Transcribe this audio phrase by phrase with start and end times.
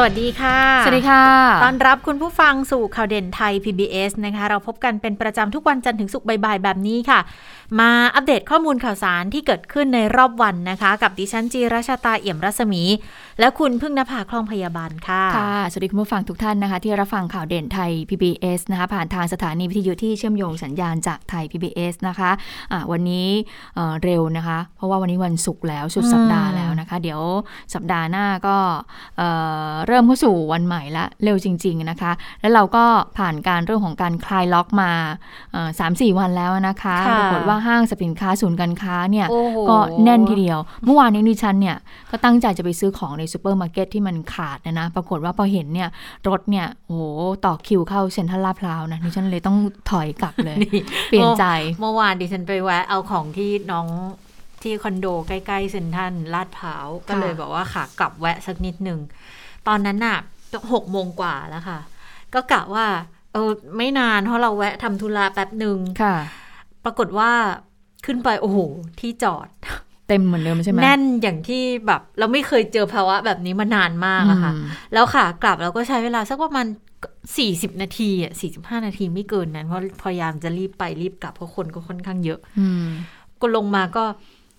[0.00, 1.24] สวัสดีค่ะ สวัสดีค่ะ
[1.64, 7.20] ต้อนรับคุณผู้ฟังสู่ข่าวเด่นไทย PBS นะคะ เราพบกันเป็นประจำทุกวันจันทร์ถึงศุกร์บ่ายๆ แบบนี้ค่ะ
[7.80, 12.82] มาอัปเดตข้อมูลข่าวสารที่เกิดขึ้นในรอบวันนะคะ กับดิฉันจีราชาตาเอี่ยมรัศมี
[13.40, 23.28] และคุณพึ่งนภาคลองพยาบาลค่ะ ค่ะ สวัสดีคุณผู้ฟังทุกท่านนะคะ ที่รับฟังข่าวเด่นไทย PBS นะคะ ผ่านทางสถานีวิทยุที่เชื่อมโยงสัญญาณจากไทย PBS นะคะะวันนี้
[23.76, 27.20] เเร็วนะคะ เพราะว่าวันนี้วันศุกร์แล้วสุดสัปดาห์แล้วนะคะ เดี๋ยว
[27.74, 28.56] สัปดาห์หน้าก็
[29.88, 32.84] เเริ่มเข้าสู่วันใหม่ละเร็วจริง ๆนะคะ แล้วเราก็
[33.18, 34.90] ผ่านการเรื่องของการคลายล็อกมา
[35.78, 39.26] สามสี่วันแล้วนะคะปรากฏว่าห้างสินค้าศูนย์การค้าเนี่ย
[39.70, 41.76] ก็แน่นทีเดียว เมื่อวานนี้ดิฉันเนี่ย
[42.10, 45.88] ก็ตั้งใจจะไปซื้อของในซูเปอร์มาร์เก็ตที่มันขาดนะนะ ปรากฏว่าพอเห็นเนี่ย
[46.28, 47.00] รถเนี่ยโอ้
[47.44, 49.58] ต่อคิวเข้าเซ็นทรัลลาดพร้าวนะดิฉันเลยต้อง
[49.90, 50.56] ถอยกลับเลย
[51.08, 51.44] เปลี่ยนใจ
[51.80, 53.88] เมื่อวานดิฉันไปแวะเอาของที่น้อง
[54.62, 58.98] ที่คอนโดใกล้ ๆ เซ็นทรัลลาดพร้าวก็เลยบอกว่าค่ะกลับแวะสักนิดหนึ่ง
[59.68, 60.18] ตอนนั้นน่ะ
[60.72, 61.78] หกโมงกว่าแล้วค่ะ
[62.34, 62.86] ก็กะว่า
[63.32, 66.16] เออไม่นานเพราะเราแวะทำธุระแป๊บหนึ่งค่ะ
[66.84, 67.30] ปรากฏว่า
[68.06, 68.58] ขึ้นไปโอ้โห
[69.00, 69.48] ที่จอด
[70.08, 74.52] เต็มเหมือนเดิมใช่ไหมแน่นอย่างที่แบบ เราไม่เคยเจอภาวะแบบนี้มานานมากอะค่ะ
[74.92, 76.66] แล้วค่ะ กลับเราก็ใช้เวลาสักประมาณ
[77.36, 82.40] สี่สิบนาทีอะสี่สิบห้านาทีไม่เกินนั้นเพราะพยายามจะรีบไปรีบกลับเพราะคนก็ค่อนข้างเยอะ
[83.40, 84.04] ก็ลงมาก็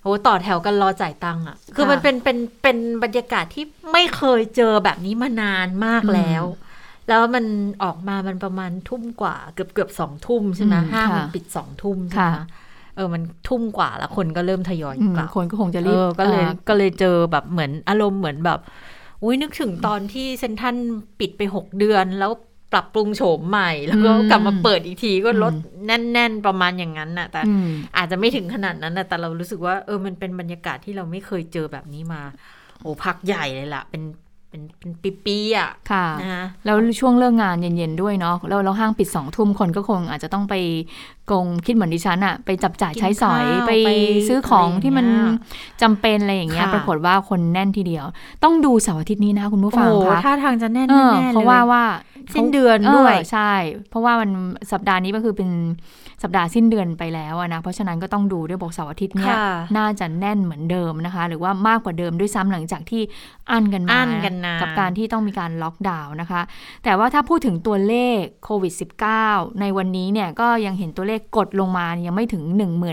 [0.01, 6.43] โหต่อแถวกันรอจ่ายตังค์อะ คือมันเป็นเป็นเป็นบรรยากาศที่ไม่เคยเจอแบบนี้มานานมากแล้ว
[7.07, 7.45] แล้วมัน
[7.83, 12.37] ออกมามันประมาณทุ่มกว่าเกือบเกือบสองทุ่มใช่ไหมห้างมันปิดสองทุ่มใช่ไหม
[12.95, 18.59] เออมันทุ่มกว่าแล้วคนก็เริ่มทยอยกลับคนก็คงจะรีบก็เลยก็เลยเจอแบบเหมือนอารมณ์เหมือนแบบ
[19.23, 20.75] อุ้ยนึกถึงตอนที่เซนทัน
[21.19, 22.31] ปิดไปหกเดือนแล้ว
[22.73, 25.53] ปรับปรุงโฉมใหม่ แล้วก็กลับมาเปิดอีกทีก็ลด
[25.85, 27.41] แน่น ๆ ประมาณอย่างนั้นน่ะ แต่
[27.97, 32.21] อาจจะไม่ถึงขนาดนั้นนะแต่เรารู้สึกว่าเออมันเป็นบรรยากาศที่เราไม่เคยเจอแบบนี้มา
[32.81, 34.03] โอ้พักใหญ่เลยล่ะ เป็น
[34.49, 34.91] เป็นเป็น
[35.25, 40.55] ปีๆอะค่ะนะแล้วช่วงเลิกงานเย็นๆด้วยเนาะแล้วเราห้างปิดสองทุ่มคนก็คงอาจจะต้องไป
[41.31, 43.71] กงคิดเหมือนดิฉันอะไปจับจ่ายใช้สอยไป
[44.27, 45.05] ซื้อของที่มัน
[45.81, 48.05] จำเป็นอะไรอย่างเงี้ย ปรากฏว่าคนแน่นทีเดียว
[48.43, 51.83] ต้องดูเสาร์อาทิตย์นี้นะคะคุณผู้ฟังคะท่าทางจะแน่นแน่เลยเพราะว่าว่า
[52.33, 53.53] สิ้นเดือนด้วยใช่
[53.89, 54.29] เพราะว่ามัน
[54.71, 55.49] สัปดาห์นี้ก็คือเป็น
[56.23, 59.35] สัปดาห์สิ้นเดือนไปแล้วนะเพราะฉะนั้นก็ต้องดูด้วยบอกเสาร์อาทิตย์เนี่ย
[59.77, 63.01] น่าจะแน่นเหมือนเดิมนะคะ หรือว่ามากกว่าเดิมด้วยซ้ำหลังจากที่
[63.51, 63.99] อั้นกันมา
[64.61, 66.41] กับการที่ต้องมีการล็อกดาวน์นะคะ
[66.83, 68.73] แต่ว่าถ้าพูดถึงตัวเลขโควิด
[69.17, 72.43] -19 ในวันนี้เนี่ยก็ยังเห็นตัวเลขกดลงมายังไม่ถึง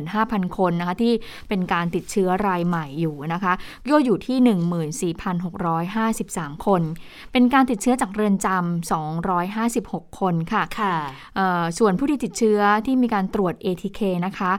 [0.05, 1.13] 15,000 คนนะคะที่
[1.49, 3.53] เป็นการติดเชื้อรายใหม่อยู่นะคะ
[3.91, 6.83] ก็อยู่ที่ 14,653 คน
[7.33, 8.91] เป็นการติดเชื้อจากเรือนจำ
[9.57, 10.95] 256 คนค่ะค่ะ
[11.79, 14.51] ส่วนผู้ที่ติดเชื้อที่มีการตรวจ ATK นะคะ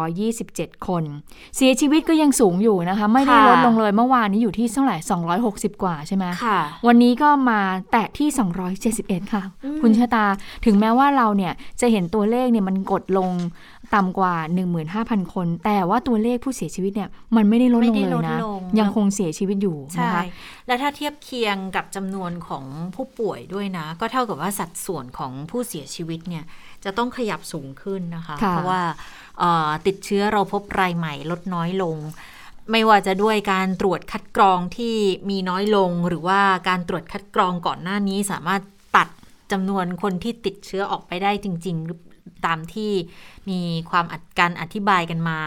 [0.00, 1.02] 2,327 คน
[1.56, 4.96] เสียชีวิตก็ยังสูงอยู่นะคะ ไม่ได้ลดลงเลยเมื่อวานนี้อยู่ที่เท่าไหร่
[5.40, 7.60] 260 กว่าใช่ไหมค่ะวันนี้ก็มา
[7.92, 8.28] แตะที่
[8.80, 9.42] 271 ค่ะ
[9.82, 10.26] คุณชะตา
[10.64, 13.30] ถึงแม้ว่าเราเนี่ยจะเห็นตัวเลขเนี่ยมันกดลง
[13.94, 14.34] ต่ำกว่า
[14.84, 18.38] 15,000 คน แต่ว่าตัวเลขผู้เสียชีวิตเนี่ยมันไม่ได้ลดลงเลยนะ
[18.78, 20.22] ยังคงเสียชีวิตอยู่นะคะ
[20.66, 22.64] และถ้าเทียบเคียงกับจำนวนของ
[22.94, 26.44] ผู้ป่วยด้วยนะ ก็เท่ากับว่าสัดส่วนของผู้เสียชีวิตเนี่ย
[26.84, 28.82] จะต้องขยับสูงขึ้นนะคะเพราะว่า
[29.86, 31.96] ติดเชื้อเราพบรายใหม่ลดน้อยลง
[32.70, 34.96] ไม่ว่าจะด้วยการตรวจคัดกรองที่
[35.30, 38.62] มีน้อยลง หรือว่าการตรวจคัดกรองก่อนหน้านี้สามารถ
[38.96, 39.08] ตัด
[39.52, 42.00] จำนวนคนที่ติดเชื้อออกไปได้จริงๆหรือ
[42.46, 42.92] ตามที่
[43.50, 43.60] มี
[43.90, 44.04] ความ
[44.40, 45.38] การอธิบายกันมา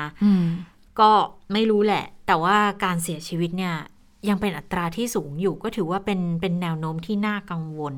[0.99, 1.11] ก็
[1.53, 3.75] ไม่รู้แหละ แต่ว่าการเสียชีวิตเนี่ย
[4.29, 7.93] ยังเป็นอัตราที่สูงอยู่ก็ถือว่าเป็นเป็นแนวโน้มที่น่ากังวล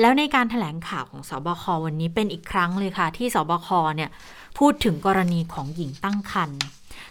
[0.00, 4.10] แล้วในการถแถลงข่าวของสบควันนี้เป็นอีกครั้งเลยค่ะ ที่สบคเนี่ย
[4.58, 6.60] พูดถึงกรณีของหญิงตั้งครรภ์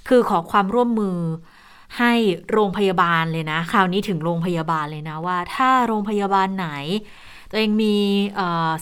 [0.08, 1.18] คือขอความร่วมมือ
[2.00, 2.14] ให้
[2.52, 6.70] โรงพยาบาลเลยนะ คราวนี้ถึงโรงพยาบาลเลยนะว่า ถ้าโรงพยาบาลไหน
[7.56, 7.98] ตัวเองมี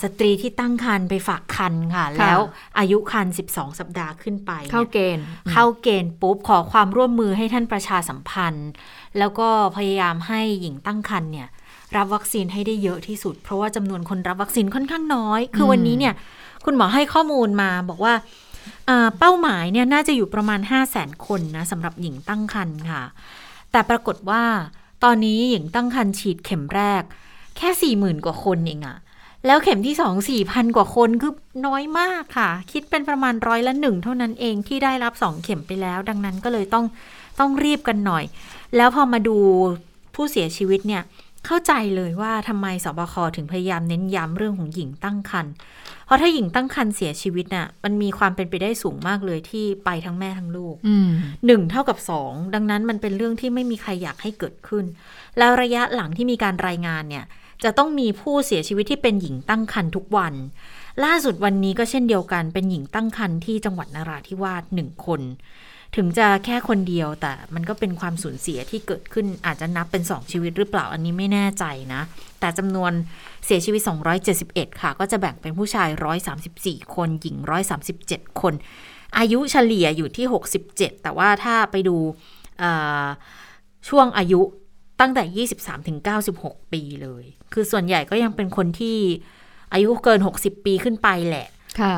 [0.03, 2.39] สตรีที่ตั้งครรภ์ไปฝากครรภ์ค่ะ แล้ว
[2.79, 8.69] อายุครรภ์12 สัปดาห์ขึ้นไป เข้าเกณฑ์ เข้าเกณฑ์ปุ๊บขอความร่วมมือให้ท่านประชาสัมพันธ์
[9.17, 11.47] แล้วก็พยายามให้หญิงตั้งครรภ์เนี่ย
[11.95, 16.13] รับวัคซีนให้ได้เยอะที่สุด เพราะว่าจำนวนคนรับวัคซีนค่อนข้างน้อย คือวันนี้เนี่ย
[16.65, 18.13] คุณหมอให้ข้อมูลมาบอกว่า
[19.19, 23.03] เป้าหมายเนี่ยน่าจะอยู่ประมาณ 5 0 0แสนคนนะสำหรับหญิงตั้งครรภ์ค่ะ
[23.71, 24.43] แต่ปรากฏว่า
[25.03, 27.03] ตอนนี้หญิงตั้งครรภ์ฉีดเข็มแรก
[27.57, 28.97] แค่สี่หมื่นกว่าคนเองอะ
[29.45, 31.33] แล้วเข็มที่สองสี่พันกว่าคนคือ
[31.65, 36.85] น้อยมากค่ะ คิดเป็นประมาณร้อยละหนึ่งเท่านั้นเองที่ได้รับสองเข็มไปแล้ว ดังนั้นก็เลยต้อง
[37.39, 38.23] ต้องรีบกันหน่อย
[38.75, 39.37] แล้วพอมาดู
[40.15, 41.03] ผู้เสียชีวิตเนี่ย
[41.45, 45.53] เข้าใจเลยว่าทำไมสบคถึงพยายามเน้นย้ำเรื่องของหญิงตั้งครรภ์
[46.05, 50.75] เพราะถ้าหญิงตั้งครรภ์เสียชีวิตน่ะ มันมีความเป็นไปได้สูงมากเลยที่ไปทั้งแม่ทั้งลูก
[51.45, 54.85] หนึ่งเท่ากับสองดังนั้นมันเป็นเรื่องที่ไม่มีใครอยากให้เกิดขึ้น
[55.37, 57.25] แล้วระยะหลังที่มีการรายงานเนี่ย
[57.63, 60.33] จะต้องมีผู้เสียชีวิตที่เป็นหญิงตั้งครรภ์ทุกวัน
[61.03, 65.21] ล่าสุดวันนี้ก็เช่นเดียวกันเป็นหญิงตั้งครรภ์ที่จังหวัดนราธิวาสหนึ่งคน
[65.95, 72.01] ถึงจะแค่คนเดียวแต่มันก็เป็นความสูญเสียที่เกิดขึ้นอาจจะนับเป็นสองชีวิตหรือเปล่าอันนี้ไม่แน่ใจนะ
[72.39, 72.91] แต่จำนวน
[73.45, 73.81] เสียชีวิต
[74.31, 75.89] 271 ค่ะ ก็จะแบ่งเป็นผู้ชาย
[76.41, 77.37] 134 คน หญิง
[77.87, 78.53] 137 คน
[79.17, 80.25] อายุเฉลี่ยอยู่ที่
[80.65, 81.97] 67 แต่ว่าถ้าไปดู
[83.89, 84.41] ช่วงอายุ
[84.99, 85.97] ตั้งแต่ 23ถึง
[86.35, 88.97] 96 ปีเลย คือส่วนใหญ่ก็ยังเป็นคนที่
[89.73, 91.47] อายุเกิน 60 ปีขึ้นไปแหละ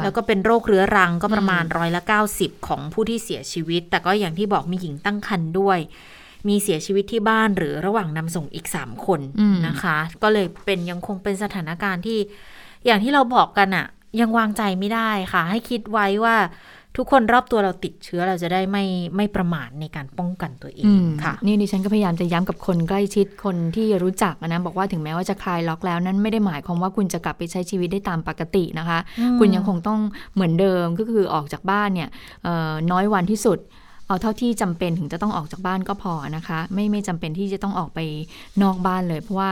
[0.04, 5.80] แล้วก็เป็นโรคเรื้อรังก็ประมาณร้อยละเก้าสิบของผู้ที่เสียชีวิต แต่ก็อย่างที่บอกมีหญิงตั้งครรภ์ด้วย
[6.48, 9.22] มีเสียชีวิตที่บ้านหรือระหว่างนำส่งอีกสามคน
[9.68, 12.20] นะคะ ก็เลยเป็นยังคงเป็นสถานการณ์ที่
[12.86, 13.86] อย่างที่เราบอกกันอะ
[14.20, 16.36] ยังวางใจไม่ได้ค่ะ ให้คิดไว้ว่า
[16.98, 18.86] ทุกคนรอบตัวเราติดเชื้อเราจะได้ไม่
[19.16, 20.94] ไม่ประมาทในการป้องกันตัวเอง
[21.24, 29.00] ค่ะ นี่ดิฉันก็พยายามจะย้ำกับคนใกล้ชิดคนที่รู้จักนะบอกว่าถึงแม้ว่าจะคลายล็อกแล้วนั้นไม่ได้หมายความว่าคุณจะกลับไปใช้ชีวิตได้ตามปกตินะคะ
[29.40, 30.00] คุณยังคงต้อง
[30.34, 32.10] เหมือนเดิมก็คือออกจากบ้านเนี่ย
[32.92, 33.60] น้อยวันที่สุด
[34.14, 38.00] เอาเท่าที่จำเป็นถึงจะต้องออกจากบ้านก็พอนะคะ ไม่ไม่จำเป็นที่จะต้องออกไป
[38.64, 39.50] นอกบ้านเลย เพราะว่า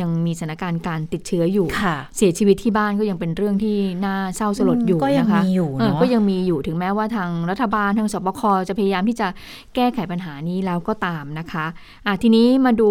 [0.00, 1.66] ยังมีสถานการณ์การติดเชื้ออยู่
[2.16, 5.70] เสียชีวิตที่บ้านก็ยังเป็นเรื่องที่น่าเศร้าสลดอยู่นะคะก็ยังมีอยู่
[6.02, 9.28] ก็ยังมีอยู่ถึงแม้ว่าทางรัฐบาลทางสบคจะพยายามที่จะ
[9.74, 12.90] แก้ไขปัญหานี้แล้วก็ตามนะคะะทีนี้มาดู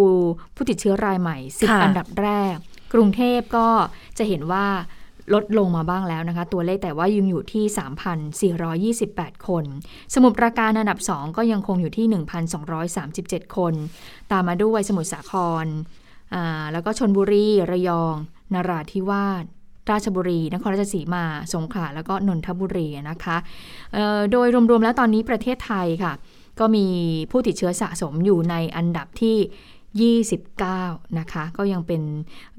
[0.55, 2.55] ผู้ติดเชื้อรายใหม่สิบอันดับแรก
[2.93, 3.67] กรุงเทพก็
[4.17, 4.65] จะเห็นว่า
[5.33, 7.63] ลดลงมาบ้างแล้วนะคะ ตัวเลขแต่ว่ายังอยู่ที่
[8.99, 9.65] 3,428 คน
[10.13, 12.05] สมุทรปราการอันดับ 2 ก็ยังคงอยู่ที่
[12.85, 13.73] 1,237 คน
[14.31, 15.33] ตามมาด้วยสมุทรสาค
[15.63, 15.65] ร
[16.73, 18.15] แล้วก็ชนบุรี ระยอง
[18.53, 19.45] นราธิวาส
[19.91, 21.23] ราชบุรี นครราชสีมา
[21.53, 23.37] สงขลา แล้วก็นนทบุรีนะคะ
[24.31, 26.13] โดยรวมๆแล้วตอนนี้ประเทศไทยค่ะ
[26.59, 26.85] ก็มี
[27.31, 29.37] ผู้ติดเชื้อสะสมอยู่ในอันดับที่
[30.01, 32.01] 29 นะคะ ก็ยังเป็น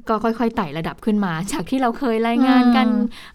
[0.09, 2.89] ก็ค่อยๆไต่ระดับขึ้นมา จากที่เราเคยรายงานกัน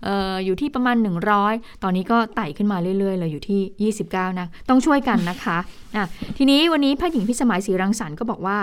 [0.07, 0.98] อออยู่ที่ประมาณ
[1.40, 6.06] 100 ตอนนี้ก็ไต่ขึ้นมาเรื่อยๆเลยอยู่ที่ 29 นะ ต้องช่วยกันนะคะะ
[6.38, 8.57] ทีนี้วันนี้แพทย์หญิงพิสมัยศรีรังสรรค์ก็บอกว่า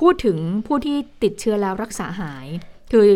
[0.00, 2.46] พูดถึงผู้ที่ติดเชื้อแล้วรักษาหาย
[2.92, 3.08] คือ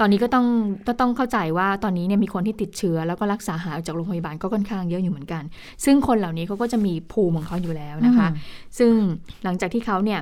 [0.00, 0.46] ตอนนี้ก็ต้อง
[0.88, 5.42] ก็ต้องเข้าใจว่าตอนนี้เนี่ยมีคนที่ติดเชื้อ แล้วก็รักษาหายจากโรงพยาบาลก็ค่อนข้างเยอะอยู่เหมือนกัน
[5.84, 8.28] ซึ่งคนเหล่านี้เขาก็จะมีภูมิของเขาอยู่แล้วนะคะ
[8.78, 8.92] ซึ่ง
[9.44, 10.20] หลังจากที่เขาเนี่ย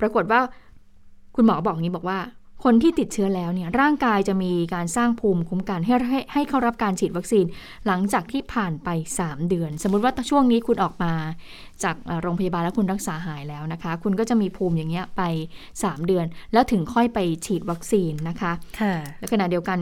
[0.00, 0.40] ปรากฏว่า
[1.36, 2.20] คุณหมอบอกงี้บอกว่า
[2.66, 7.44] คนที่ติดเชื้อแล้วเนี่ยร่างกายจะมีการสร้างภูมิคุ้มกันให้ให้ให้เข้ารับการฉีดวัคซีน
[7.86, 8.88] หลังจากที่ผ่านไป
[9.20, 11.12] 3 เดือน สมมุติว่าช่วงนี้คุณออกมา
[11.82, 15.22] จากโรงพยาบาลแล้วคุณรักษาหายแล้วนะคะ คุณก็จะมีภูมิอย่างเงี้ยไป
[15.70, 19.78] 3 เดือน แล้วถึงค่อยไปฉีดวัคซีนนะคะค่ะและขณะเดียวกัน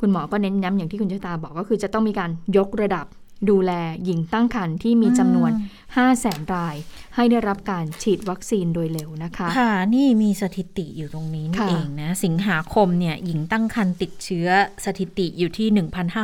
[0.00, 3.06] คุณหมอก็เน้นย้ำอย่างที่คุณชะตาบอกก็คือจะต้องมีการยกระดับ
[3.50, 3.72] ดูแล
[4.04, 6.76] หญิงตั้งครรภ์ที่มีจำนวน 5 0 0แสนราย
[7.14, 14.48] ให้ได้รับการฉีดวัคซีนโดยเร็วนะคะ ค่ะ นี่มีสถิติอยู่ตรงนี้นี่เองนะ สิงหาคมเนี่ยหญิงตั้งครรภ์ติดเชื้อ
[14.84, 15.68] สถิติอยู่ที่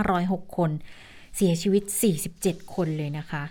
[0.01, 0.71] 1,506 คน
[1.37, 1.83] เสียชีวิต
[2.29, 3.45] 47 คนเลยนะคะ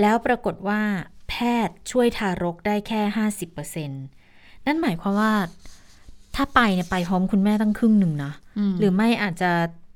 [0.00, 0.80] แล้วปรากฏว่า
[1.28, 1.34] แพ
[1.66, 3.00] ทย์ช่วยทารกได้แค่
[3.64, 5.32] 50%นั่นหมายความว่า
[6.36, 8.32] ถ้าไปเนี่ยไปพร้อมคุณแม่ตั้งครึ่งหนึ่งนะ
[8.78, 9.50] หรือไม่อาจจะ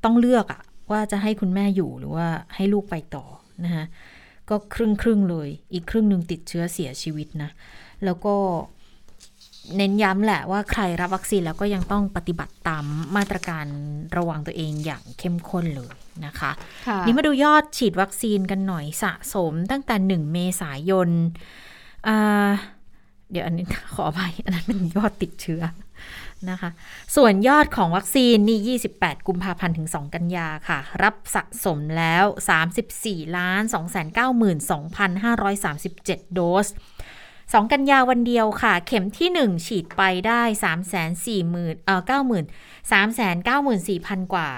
[0.04, 0.60] ต้องเลือกอะ
[0.90, 3.24] ว่าจะให้คุณแม่อยู่หรือว่าให้ลูกไปต่อ
[3.64, 3.84] นะคะ
[4.48, 7.50] ก็ครึ่งครึ่งเลย อีกครึ่งหนึ่งติดเชื้อเสียชีวิตนะ
[8.04, 8.34] แล้วก็
[9.76, 12.84] เน้นย้ำแหละว่าใครรับวัคซีนแล้วก็ยังต้องปฏิบัติตาม
[13.16, 13.66] มาตรการ
[14.16, 15.94] ระวังตัวเองอย่างเข้มข้นเลย
[16.26, 21.08] นะคะะนี่มาดูยอดฉีดวัคซีนกันหน่อยสะสมตั้งแต่หนึ่งเมษายน
[23.30, 25.62] เดี๋ยวอันนี้ขออภัยอันนั้นเป็นยอดติดเชื้อ
[26.50, 26.70] นะคะ
[27.16, 32.24] ส่วนยอดของวัคซีนนี่ 28 กุมภาพันธ์ถึง 2 กันยาค่ะ รับสะสมแล้ว
[32.80, 36.66] 34ล้าน292,537 โดส
[37.64, 42.12] 2 กันยาวันเดียวค่ะ เข็มที่ 1 ฉีดไปได้ 3 4 0 0 0 0เอ่อ90,000
[42.92, 44.50] 394,000 กว่า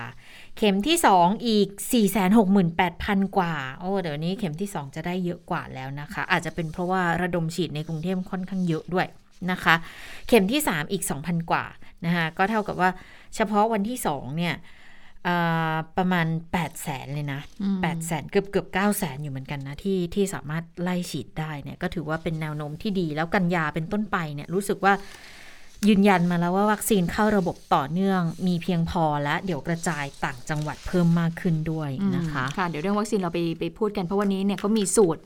[0.57, 1.69] เข็มที่ 2 อีก
[2.53, 9.07] 468,000 กว่า โอ้เดี๋ยวนี้เข็มที่ 2 จะได้เยอะกว่าแล้วนะคะ อาจจะเป็นเพราะว่าระดมฉีดในกรุงเทพค่อนข้างเยอะด้วย
[9.51, 9.75] นะคะ
[10.29, 11.65] เข็มที่ 3 อีก 2,000 กว่า
[12.07, 12.91] นะคะก็เท่ากับว่า
[13.35, 14.55] เฉพาะวันที่ 2 เนี่ย
[15.97, 17.41] ประมาณ 8 0 0แสนเลยนะ
[17.73, 24.93] 8แสนเกือบเกือบ9แสนอยู่เหมือนกันนะ ที่ที่สามารถไล่ฉีดได้เนี่ยก็ถือว่าเป็นแนวโน้มที่ดี แล้วกันยาเป็นต้นไปเนี่ยรู้สึกว่า
[25.89, 35.23] ยืนยันมาแล้วว่าวัคซีนเข้าระบบต่อเนื่อง มีเพียงพอและเดี๋ยวกระจายต่างจังหวัดเพิ่มมากขึ้นด้วยนะคะค่ะเดี๋ยวเรื่องวัคซีนเราไปไปพูดกันเพราะวันนี้เนี่ยเขามีสูตร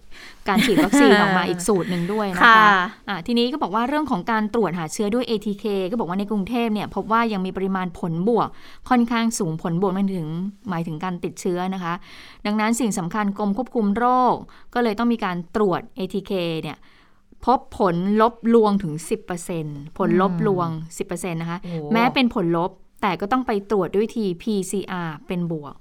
[0.49, 8.49] การฉีดวัคซีนออกมาอีกสูตรหนึ่งด้วยนะคะะทีนี้ก็บอกว่าเรื่องของการตรวจหาเชื้อด้วย ATK ก็บอกว่าในกรุงเทพเนี่ยพบว่ายังมีปริมาณผลบวก
[8.91, 10.29] ค่อนข้างสูงผลบวกมันถึง
[10.71, 11.95] หมายถึงการติดเชื้อนะคะ
[12.47, 14.37] ดังนั้นสิ่งสำคัญกรมควบคุมโรค
[14.75, 16.79] ก็เลยต้องมีการตรวจ ATK เนี่ย
[17.45, 18.95] พบผลลบลวงถึง
[19.47, 20.69] 10%ผลลบลวง
[20.99, 21.59] 10%นะคะ
[21.93, 22.71] แม้เป็นผลลบ
[23.03, 25.75] แต่ก็ต้องไปตรวจด้วยที PCR เป็นบวก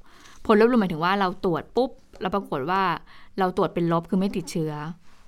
[0.46, 1.90] ผลลบลวงหมายถึงว่าเราตรวจปุ๊บ
[2.22, 2.82] แล้วปรากฏว่า
[3.40, 4.74] เราตรวจเป็นลบคือไม่ติดเชื้อ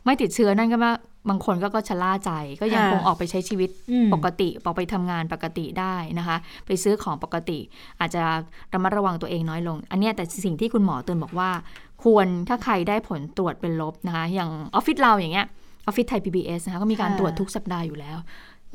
[0.05, 0.93] ไม่ติดเชื้อนั่นก็ว่า
[1.29, 3.69] บางคนก็ก็ชะล่าใจ ก็ยังคงออกไปใช้ชีวิต
[4.13, 7.59] ปกติออกไปทำงานปกติได้นะคะ ไปซื้อของปกติ
[7.99, 8.23] อาจจะ
[8.73, 11.49] ระมัดระวังตัวเองน้อยลง อันนี้แต่สิ่งที่คุณหมอเตือนบอกว่า
[12.03, 15.47] ควรถ้าใครได้ผลตรวจเป็นลบนะคะ อย่างออฟฟิศเราอย่างเงี้ย
[15.85, 18.19] ออฟฟิศไทย PBS นะคะก็มีการตรวจทุกสัปดาห์อยู่แล้ว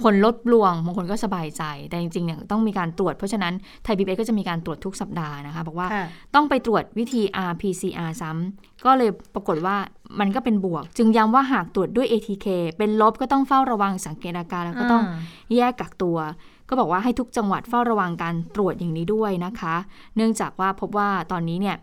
[0.02, 5.88] ผลลดลวงบางคนก็สบายใจ แต่จริงๆเนี่ยต้องมีการตรวจเพราะฉะนั้นไทย PBS ก็จะมีการตรวจทุกสัปดาห์นะคะ บอกว่า
[6.34, 9.76] ต้องไปตรวจวิธี RPCR ซ้ำก็เลยปรากฏว่า
[10.20, 12.46] มันก็เป็นบวก จึงย้ำว่าหากตรวจด้วย ATK
[12.78, 15.04] เป็นลบก็ต้องเฝ้าระวังสังเกตอาการแล้วก็ต้อง
[15.56, 16.18] แยกกักตัว
[16.68, 19.74] ก็บอกว่าให้ทุกจังหวัดเฝ้าระวังการตรวจอย่างนี้ด้วยนะคะ
[20.16, 21.76] เนื่องจากว่าพบว่าตอนนี้เนี่ย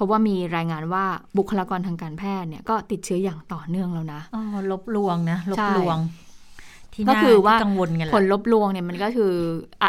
[0.00, 1.04] พบว่ามีรายงานว่า
[1.38, 5.98] บุคลากรทางการแพทย์เนี่ยก็ติดเชื้ออย่างต่อเนื่องแล้วนะอ๋อลบลวงนะลบลวง
[7.08, 7.56] ก็คือว่า
[8.14, 9.32] ผลลบลวงเนี่ยมันก็คือ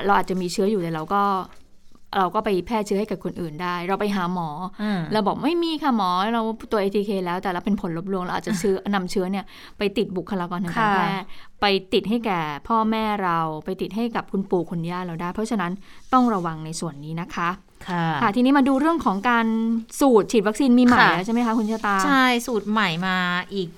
[0.05, 1.23] เราอาจจะมีเชื้ออยู่แต่เราก็
[2.17, 4.49] เราก็ไปแพร่เชื้อให้กับคนอื่นได้ เราไปหาหมอ
[5.11, 6.41] เราบอกไม่มีค่ะหมอเรา
[6.71, 9.45] ตัว ATK แล้วแต่เราเป็นผลลบลวงเราอาจจะเชื้อนำเชื้อเนี่ย
[9.77, 11.25] ไปติดบุคลากรทางการแพทย์
[11.61, 15.71] ไปติดให้แก่พ่อแม่เราไปติดให้กับคุณปู่คุณย่าเราได้ เพราะฉะนั้น
[16.13, 17.49] ต้องระวังในส่วนนี้นะคะ
[17.89, 19.47] ค่ะทีนี้มาดูเรื่องของการ
[20.01, 23.15] สูตรฉีดวัคซีนมีใหม่แล้วใช่ไหมคะคุณชะตา ใช่สูตรใหม่มา
[23.55, 23.69] อีก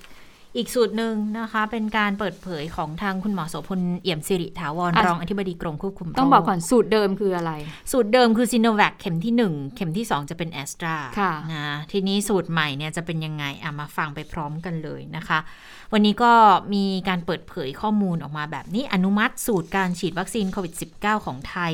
[0.56, 7.52] อีกสูตรหนึ่งนะคะ เป็นการเปิดเผยของทางคุณหมอโสพลเอี่ยมสิริถาวรรองอธิบดีกรมควบคุมต้องบอกก่อนสูตรเดิมคืออะไร
[7.92, 10.96] สูตรเดิมคือซีโนแวคเข็มที่ 1 เข็มที่ 2 จะเป็นแอสตรา
[11.52, 15.38] นะทีนี้สูตรใหม่เนี่ยจะเป็นยังไงอะมาฟังไปพร้อมกันเลยนะคะ
[15.92, 16.32] วันนี้ก็
[16.74, 21.72] มีการเปิดเผยข้อมูลออกมาแบบนี้อนุมัติสูตรการฉีดวัคซีนโควิด -19 ของไทย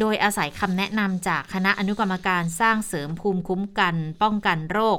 [0.00, 4.98] โดยอาศัยคำแนะนำจากคณะอนุกรรมการสร้างเสริมภูมิคุ้มกัน ป้องกันโรค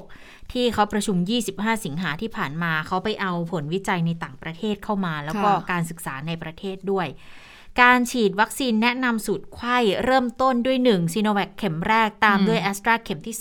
[0.52, 1.18] ที่เขาประชุม
[1.52, 7.08] 25 สิงหาที่ผ่านมาเขาไปเอาผลวิจัยในต่างประเทศเข้ามา แล้วก็การศึกษาในประเทศด้วย
[7.82, 13.36] การฉีดวัคซีนแนะนำสูตรไข้เริ่มต้นด้วย 1 ซีโนแวคเข็มแรกตามด้วยแอสตราเข็มที่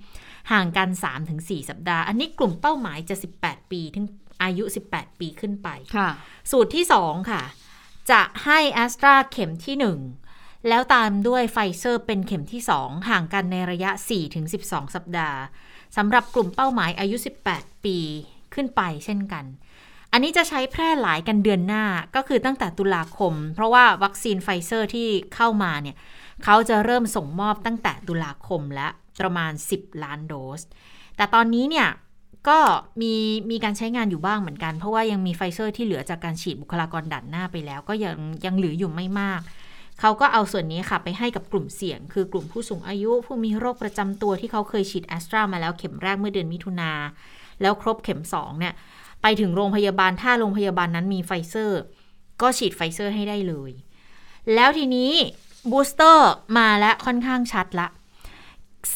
[0.00, 0.88] 2 ห่างกัน
[1.28, 4.06] 3-4 สัปดาห์ อันนี้กลุ่มเป้าหมายจะ 18 ปีถึง
[4.42, 5.68] อายุ 18 ปีขึ้นไป
[6.50, 7.42] สูตรที่ 2 ค่ะ
[8.10, 10.23] จะให้แอสตราเข็มที่ 1
[10.68, 13.90] แล้วตามด้วยไฟเซอร์เป็นเข็มที่ 2 ห่างกันในระยะ
[14.42, 15.38] 4-12 สัปดาห์
[15.96, 17.16] สำหรับกลุ่มเป้าหมายอายุ
[17.50, 17.98] 18 ปี
[18.54, 19.44] ขึ้นไปเช่นกัน
[20.12, 25.96] อันนี้จะใช้แพร่หลายกันเดือนหน้าก็คือตั้งแต่ตุลาคม เพราะว่าวัคซีนไฟเซอร์ที่เข้ามาเนี่ย
[26.44, 28.88] เขาจะเริ่มส่งมอบตั้งแต่ตุลาคมและ
[29.20, 30.60] ประมาณ 10 ล้านโดส
[31.16, 31.88] แต่ตอนนี้เนี่ย
[32.48, 32.58] ก็
[33.00, 33.14] มี
[33.50, 39.40] มีการใช้งานอยู่บ้างเหมือนกัน เพราะว่ายังมีไฟเซอร์ที่เหลือจากการฉีดบุคลากรด่านหน้าไปแล้ว ก็ยังยังเหลืออยู่ไม่มาก
[40.00, 46.90] เขาก็เอาส่วนนี้ค่ะไปให้กับกลุ่มเสี่ยง คือกลุ่มผู้สูงอายุ ผู้มีโรคประจำตัวที่เขาเคยฉีดแอสตรามาแล้วเข็มแรกเมื่อเดือนมิถุนา
[47.62, 48.74] แล้วครบเข็ม2เนี่ย
[49.22, 51.80] ไปถึงโรงพยาบาลถ้าโรงพยาบาลนั้นมีไฟเซอร์
[52.42, 53.72] ก็ฉีดไฟเซอร์ให้ได้เลย
[54.54, 55.12] แล้วทีนี้
[55.70, 57.88] บูสเตอร์มาแล้วค่อนข้างชัดละ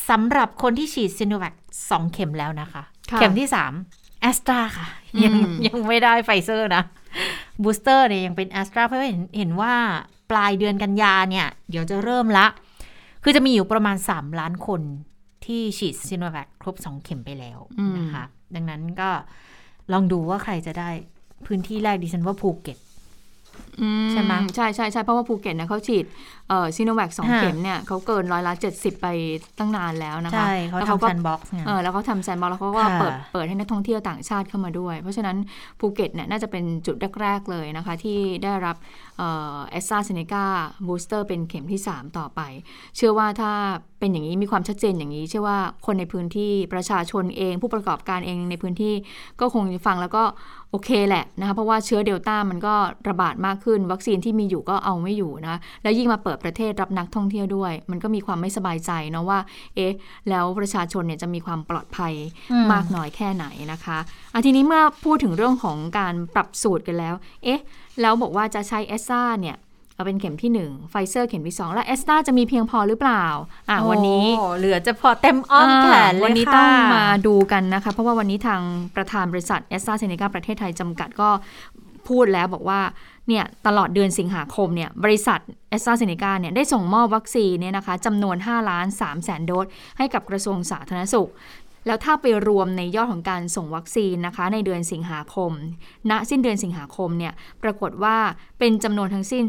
[0.08, 1.54] สำหรับคนที่ฉีดซิโนแวค
[1.90, 2.82] สองเข็มแล้วนะคะ
[3.18, 3.72] เข็มที่สาม
[4.20, 4.86] แอสตราค่ะ
[5.24, 5.34] ยัง
[5.66, 6.82] ยังไม่ได้ไฟเซอร์นะ
[7.62, 9.74] บูสเตอร์เนี่ยยังเป็นแอสตราเพราะเห็นเห็นว่า
[10.30, 12.46] ปลายเดือนกันยาเนี่ย เดี๋ยวจะเริ่มละ
[13.22, 14.80] คือจะมีอยู่ประมาณ 3 ล้านคน
[15.44, 17.58] ที่ฉีดซิโนแวคครบ 2 เข็มไปแล้ว
[17.98, 19.10] นะคะ ดังนั้นก็
[19.92, 20.90] ลองดูว่าใครจะได้
[21.46, 22.78] พื้นที่แรกดิฉันว่าภูเก็ต
[24.10, 26.37] ใช่ไหมใช่ใช่ใช่เพราะว่าภูเก็ตเนี่ยเขาฉีดเอ่อ
[26.76, 29.06] ซิโนแวคสองเข็มเนี่ยเขาเกินร้อยละเจ็ดสิบไป
[29.58, 35.36] ตั้งนานแล้วนะคะใช่เขาทำแซนด์บ็อกซ์เออแล้วเขาทำแซนด์บ็อกซ์แล้วเขาก็เปิดเปิดให้นักท่องเที่ยวต่างชาติเข้ามาด้วย เพราะฉะนั้น
[35.80, 38.76] ภูเก็ตเนี่ยน่าจะเป็นจุดแรกๆเลยนะคะ ที่ได้รับ
[39.18, 40.44] แอสตราเซเนกา
[40.86, 42.40] บูสเตอร์เป็นเข็มที่ 3 ต่อไป
[42.96, 43.52] เชื่อว่าถ้า
[43.98, 48.94] เป็นอย่างนี้มีความชัดเจนอย่างนี้ เชื่อว่าคนในพื้นที่ประชาชนเอง ผู้ประกอบการเองในพื้นที่
[49.40, 50.22] ก็คงฟังแล้วก็
[50.70, 52.74] โอเคแหละนะคะเพราะว่าเชื้อเดลต้ามันก็
[53.08, 59.38] ระบาดมากขึ้น วัคซีนที่มีอยู่ก็เอาไม่อยู่นะ แล้วยิ่งมาเปิดประเทศรับนักท่องเที่ยวด้วย มันก็มีความไม่สบายใจเนาะว่า
[59.76, 59.92] เอ๊ะ
[60.28, 62.12] แล้วประชาชนเนี่ยจะมีความปลอดภัย
[62.72, 63.98] มากน้อยแค่ไหนนะคะ
[64.32, 67.14] อะทีนี้เมื่อพูดถึงเรื่องของการปรับสูตรกันแล้ว
[67.44, 67.60] เอ๊ะ
[68.00, 69.56] แล้วบอกว่าจะใช้เอสซาเนี่ย
[69.94, 73.24] เอาเป็นเข็มที่1ไฟเซอร์เข็มที่ 2 แล้วแอสตราจะมีเพียงพอหรือเปล่า
[73.70, 74.24] อะวันนี้
[74.58, 78.62] เหลือจะพอเต็มอ้อมแขนวันนี้ต้องมาดูกันนะคะ เพราะว่าวันนี้ทาง
[78.96, 81.28] ประธานบริษัทแอสตราเซเนกาประเทศไทยจำกัดก็
[82.08, 82.80] พูดแล้วบอกว่า
[83.28, 89.66] เนี่ยตลอดเดือนสิงหาคมเนี่ยบริษัทแอสตราเซเนกาเนี่ยได้ส่งมอบวัคซีนเนี่ยนะคะจำนวน 5 ล้าน3แสนโดส
[89.98, 91.30] ให้กับกระทรวงสาธารณสุข
[91.86, 95.52] แล้วถ้าไปรวมในยอดของการส่งวัคซีนนะคะในเดือนสิงหาคม
[96.10, 97.32] ณสิ้นเดือนสิงหาคมเนี่ย
[97.62, 98.16] ปรากฏว่า
[98.58, 99.44] เป็นจำนวนทั้งสิ้น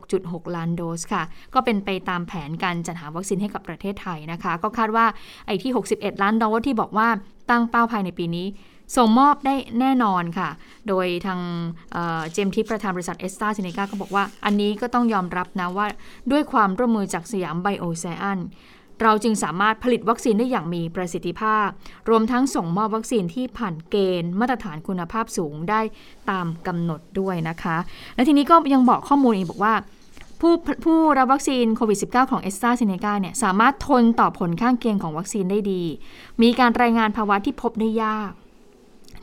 [0.00, 1.22] 16.6 ล้านโดสค่ะ
[1.54, 5.06] ก็เป็นไปตามแผนการจัดหาวัคซีนให้กับประเทศไทยนะคะ ก็คาดว่า
[5.46, 7.08] ไอ้ที่ 61 ล้านโดสที่บอกว่า
[7.50, 8.46] ตั้งเป้าภายในปีนี้
[8.96, 10.48] ส่งมอบได้แน่นอนค่ะ
[10.88, 11.40] โดยทาง
[12.32, 15.86] เจมส์ ทีก ประธานบริษัทแอสตราเซเนกาก็บอกว่า อันนี้ก็ต้องยอมรับนะว่า
[16.30, 18.40] ด้วยความร่วมมือจากสยามไบโอไซเอนซ์
[19.02, 21.68] เราจึงสามารถผลิตวัคซีนได้อย่างมีประสิทธิภาพ
[22.10, 25.80] รวมทั้งส่งมอบวัคซีนที่ผ่านเกณฑ์มาตรฐานคุณภาพสูงได้
[26.30, 27.76] ตามกำหนดด้วยนะคะ
[28.14, 29.74] และทีนี้ก็ยังบอกข้อมูลอีกบอกว่า
[30.40, 30.52] ผู้
[30.84, 35.82] ผู้รับวัคซีนโควิด -19 ของเอสตราเซเนกาเนี่ยสามารถทนต่อผลข้างเคียงของวัคซีนได้ดี
[36.42, 38.32] มีการรายงานภาวะที่พบได้ยาก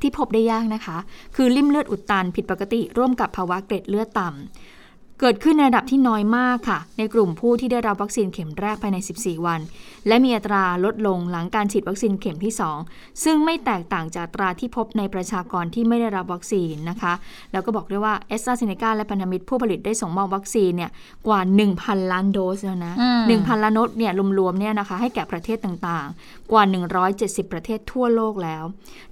[0.02, 0.98] ที่พบได้ยากนะคะ
[1.36, 4.85] คือริ่มเลือดอุดตันผิดปกติร่วมกับภาวะเกล็ดเลือดต่ำ
[5.20, 9.60] เกิดขึ้นในระดับที่น้อยมากค่ะ ในกลุ่มผู้ที่ได้รับวัคซีนเข็มแรกภายใน 14 วัน
[10.08, 12.54] และมีอัตราลดลงหลังการฉีดวัคซีนเข็มที่
[12.88, 17.14] 2 ซึ่งไม่แตกต่างจากอัตราที่พบในประชากรที่ไม่ได้รับวัคซีนนะคะ
[17.52, 20.92] แล้วก็บอกด้วยว่าเอสตราเซเนกาและพันธมิตรผู้ผลิตได้ส่งมอบวัคซีนเนี่ย
[21.28, 21.40] กว่า
[21.76, 22.94] 1,000 ล้านโดสแล้วนะ
[23.30, 26.64] 1,000 ล้านโดสเนี่ยรวมๆเนี่ยนะคะให้แก่ประเทศต่างๆ กว่า
[27.08, 28.64] 170 ประเทศทั่วโลกแล้ว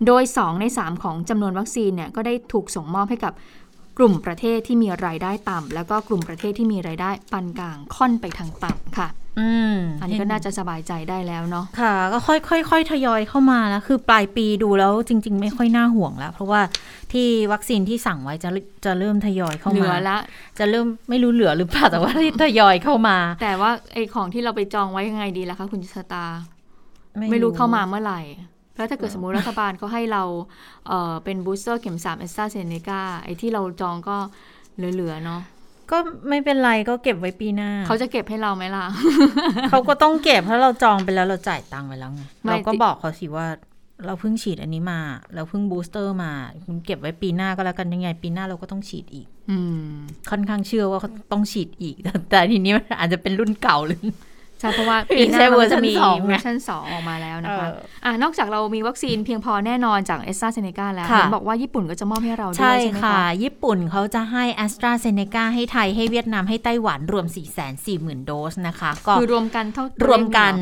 [0.05, 3.33] โดย 2 ใน 3 ของจำนวนวัคซีนเนี่ยก็ได้ถูกส่งมอบให้กับ
[3.97, 9.09] กลุ่มประเทศที่มีรายได้ต่ำแล้วก็กลุ่มประเทศที่มีรายได้ปานกลางค่อนไปทางต่ำค่ะ
[9.39, 16.61] อืมอันนี้ก็น่าจะสบายใจได้แล้วเนาะค่ะ ก็ค่อยๆค่อยทยอยเข้ามาแล้วคือปลายปีดูแล้วจริง ๆ ไม่ค่อยน่าห่วงแล้ว เพราะว่า
[17.11, 18.49] ที่วัคซีนที่สั่งไว้จะ
[18.85, 20.17] จะเริ่มทยอยเข้ามาเหลือละ
[20.59, 26.25] จะเริ่มไม่รู้เหลือหรือเปล่าแต่ว่าที่ทยอยเข้ามา แต่ว่าไอของที่เราไปจองไว้ยังไงดีล่ะคะคุณจิสตา
[27.31, 28.21] ไม่รู้เข้ามาเมื่อไหร่
[28.75, 30.23] แล้วถ้าเกิดสมมติรัฐบาลเขาให้เรา
[30.87, 34.17] เเป็นบูสเตอร์เข็มสามเอสตราเซเนกาไอ้ที่เราจองก็
[34.75, 35.41] เหลือๆเนาะ
[35.91, 35.97] ก็
[36.29, 38.85] ไม่เป็นไรก็เก็บไว้ปีหน้า เขาจะเก็บให้เราไหมล่ะ
[39.69, 43.47] เขาก็ต้องเก็บเพราะเราจองไปแล้วเราจ่ายตังค์ไปแล้วไงเราก็บอกเขาสิว่า
[44.05, 44.99] เราเพิ่งฉีดอันนี้มา
[45.35, 46.31] เราเพิ่ง booster มา
[46.65, 49.57] คุณเก็บไว้ปีหน้าก็แล้วกันยังไง ปีหน้าเราก็ต้องฉีดอีก อือ
[50.29, 51.95] ค่อนข้างเชื่อว่าเขาต้องฉีดอีก
[52.29, 54.01] แต่ทีนี้มันอาจจะเป็นรุ่นเก่าหรือ
[54.63, 57.67] ใช่เพราะว่าปีหน้าเราจะมีเวอร์ชันสองออกมาแล้วนะคะ
[58.05, 70.53] อ่านอกจากเรามีวัคซีนเพียงพอแน่นอนจากแอสตราเซเนกาแล้วเห็นบอกว่าญี่ปุ่นก็จะมอบให้เราด้วยใช่ไหมคะญี่ปุ่นเขาจะให้แอสตราเซเนกาให้ไทยให้เวียดนามให้ไต้หวันรวม 4 4 0 0 0 0 โดสนะคะก็คือรวมกันเท่ารวมกัน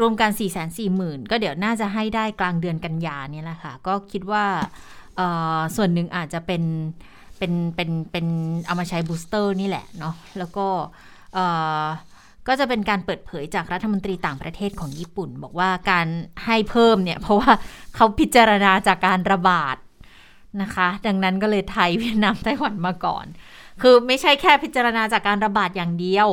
[0.00, 4.44] รวมกัน 4 4 0 0 0 0 ก็เดี๋ยวน่าจะให้ได้กลางเดือนกันยาเนี่ยแหละค่ะ ก็คิดว่า
[5.76, 6.62] ส่วนหนึ่งอาจจะเป็น
[7.38, 8.26] เป็นเป็นเป็น
[8.66, 10.66] เอามาใช้บูสเตอร์นี่แหละเนาะแล้วก็
[12.48, 16.06] ก็จะเป็นการเปิดเผยจากรัฐมนตรีต่างประเทศของญี่ปุ่น บอกว่าการ
[16.44, 17.50] ให้เพิ่มเนี่ย เพราะว่า
[17.94, 19.76] เขาพิจารณาจากการระบาด
[20.62, 23.26] นะคะ ดังนั้นก็เลยไทยเวียดนามไต้หวันมาก่อน
[23.82, 26.28] คือไม่ใช่แค่พิจารณาจากการระบาดอย่างเดียว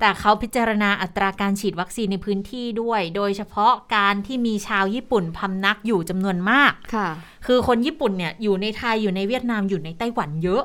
[0.00, 7.08] แต่เขาพิจารณาอัตราการฉีดวัคซีนในพื้นที่ด้วย โดยเฉพาะการที่มีชาวญี่ปุ่นพำนักอยู่จำนวนมากค่ะ
[7.46, 10.64] คือคนญี่ปุ่นเนี่ยอยู่ในไทยอยู่ในเวียดนามอยู่ในไต้หวันเยอะ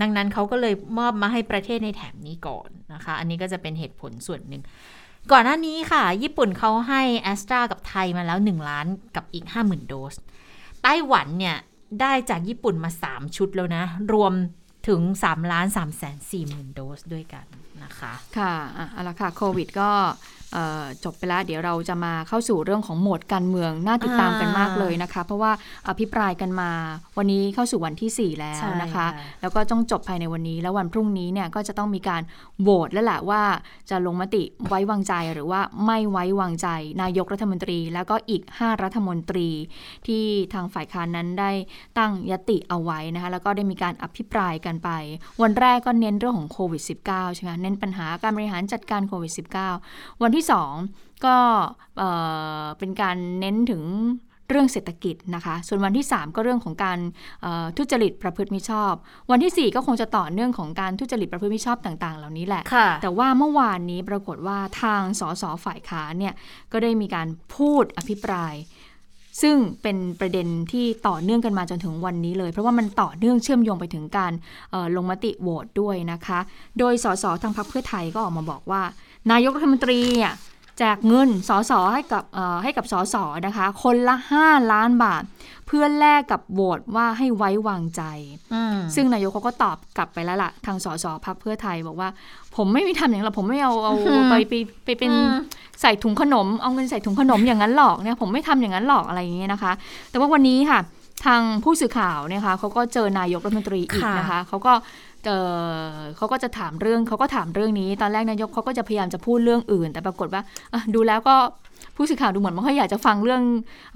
[0.00, 4.62] ดังนั้นเขาก็เลยมอบมาให้ประเทศในแถบนี้ก่อนนะคะ อันนี้ก็จะเป็นเหตุผลส่วนหนึ่ง
[5.32, 10.14] ก่อนหน้านี้ค่ะ ญี่ปุ่นเขาให้แอสตรากับไทยมาแล้ว 1 ล้านกับอีก 50,000 โดส
[10.82, 11.56] ไต้หวันเนี่ย
[12.00, 14.32] ได้จากญี่ปุ่นมา 3 ชุดแล้วนะ รวม
[14.88, 17.46] ถึง 3 ล้าน3แสน4หมื่นโดสด้วยกัน
[17.82, 18.54] นะคะ ค่ะ
[18.92, 19.90] เอาละค่ะ โควิดก็
[21.04, 25.52] จบไปแล้วเดี๋ยวเราจะมาเข้าสู่เรื่องของโหมดการเมืองน่าติดตามกันมากเลยนะคะ เพราะว่า
[25.88, 26.70] อภิปรายกันมา
[27.18, 29.06] วันนี้เข้าสู่วันที่ 4 แล้วนะคะ
[29.40, 32.22] แล้วก็ต้องจบภายในวันนี้แล้ววันพรุ่งนี้เนี่ยก็จะต้องมีการ
[32.62, 33.42] โหวตแล้วแหละว่า
[33.90, 36.68] จะลงมติไว้วางใจหรือว่าไม่ไว้วางใจ
[37.02, 39.48] นายกรัฐมนตรี แล้วก็อีก 5 รัฐมนตรี
[40.06, 41.50] ที่ทางฝ่ายค้านนั้นได้
[41.98, 44.90] ตั้งยติเอาไว้นะคะแล้วก็ได้มีการอภิปรายกันไป
[45.42, 49.32] วันแรกก็เน้นเรื่องของโควิด -19 ใช่ไหมเน้นปัญหาการบริหารจัดการโควิด
[49.76, 50.44] -19 วันที่
[50.82, 51.36] 2ก็
[52.78, 53.84] เป็นการเน้นถึง
[54.50, 56.98] เรื่องเศรษฐกิจนะคะ ส่วนวันที่ 3 ก็เรื่องของการ
[57.76, 58.94] ทุจริตประพฤติมิชอบ
[59.30, 62.62] วันที่ 4 ก็คงจะต่อเนื่องของการทุจริตประพฤติมิชอบต่างๆ เหล่านี้แหละ
[63.02, 66.34] แต่ว่าเมื่อวานนี้ปรากฏว่าทางสสฝ่ายค้านเนี่ย
[66.72, 68.54] ก็ได้มีการพูดอภิปราย
[69.42, 74.32] ซึ่งเป็นประเด็นที่ต่อเนื่องกันมาจนถึงวันนี้เลย เพราะว่ามันต่อเนื่องเชื่อมโยงไปถึงการ
[74.96, 76.38] ลงมติโหวตด้วยนะคะ
[76.78, 78.82] โดยสสทางพรรคเพื่อไทยก็ออกมาบอกว่า
[79.32, 80.00] นายกรัฐมนตรี
[80.78, 82.24] แจกเงินสสให้กับ
[82.62, 85.22] ให้กับสสนะคะ คนละ 5 ล้านบาท
[85.66, 88.02] เพื่อแลกกับโหวตว่าให้ไว้วางใจ
[88.94, 92.08] ซึ่งนายกเขาก็ตอบกลับไปแล้วล่ะ ทางสสพักเพื่อไทยบอกว่า
[92.56, 93.94] ผมไม่มีทำอย่างนั้นหรอกผมไม่เอาเอา
[94.30, 95.12] ไปไปไปเป็น
[95.80, 99.72] ใส่ถุงขนม เอาเงินใส่ถุงขนมอย่างนั้นหรอกเนี่ยผมไม่ทำอย่างนั้นหรอกอะไรอย่างเงี้ยนะคะ
[100.10, 100.80] แต่ว่าวันนี้ค่ะ
[101.26, 104.72] ทางผู้สื่อข่าวเนี่ยค่ะเขาก็เจอนายกรัฐมนตรีอีกนะคะเขาก็
[106.16, 110.42] เขาก็จะถามเรื่องเขาก็ถามเรื่องนี้ ตอนแรกนายกเขาก็จะพยายามจะพูดเรื่องอื่น แต่ปรากฏว่า
[110.94, 111.36] ดูแล้วก็
[111.96, 113.42] ผู้สื่อข่าวดูเหมือนไม่ค่อยอยากจะฟังเรื่อง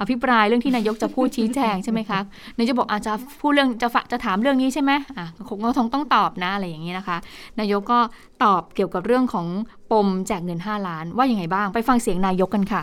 [0.00, 2.20] อภิปรายเรื่องที่นายกจะพูดชี้แจงใช่ไหมคะ
[2.58, 7.16] นายกบอกอาจจะพูดเรื่องจะฝะจะถามเรื่องนี้ใช่ไหมอะคงต้องต้องตอบนะอะไรอย่างนี้นะคะ
[7.60, 7.98] นายกก็
[8.44, 9.46] ตอบเกี่ยวกับเรื่องของ
[9.92, 12.82] ปมแจกเงิน 5 ล้าน ว่าอย่างไงบ้างไปฟังเสียงนายกกันค่ะ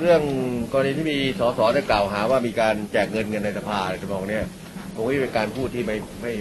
[0.00, 0.22] เรื่อง
[0.72, 4.44] กรณีที่มีสสได้กล่าวหาว่ามีการแจกเงินกันในสภาอะไรจะมองเนี่ย
[4.94, 6.32] คงไม่เป็นการพูดที่ไม่ไม่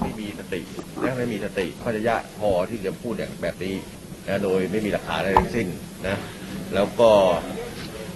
[0.00, 0.60] ไม่มีสติ
[1.00, 3.74] และไม่มีสติเขาจะยะพอที่จะพูดอย่างแบบนี้
[4.28, 5.66] นะโดยไม่มีหลักฐานอะไรทั้งสิ้น
[6.08, 6.16] นะ
[6.74, 7.10] แล้วก็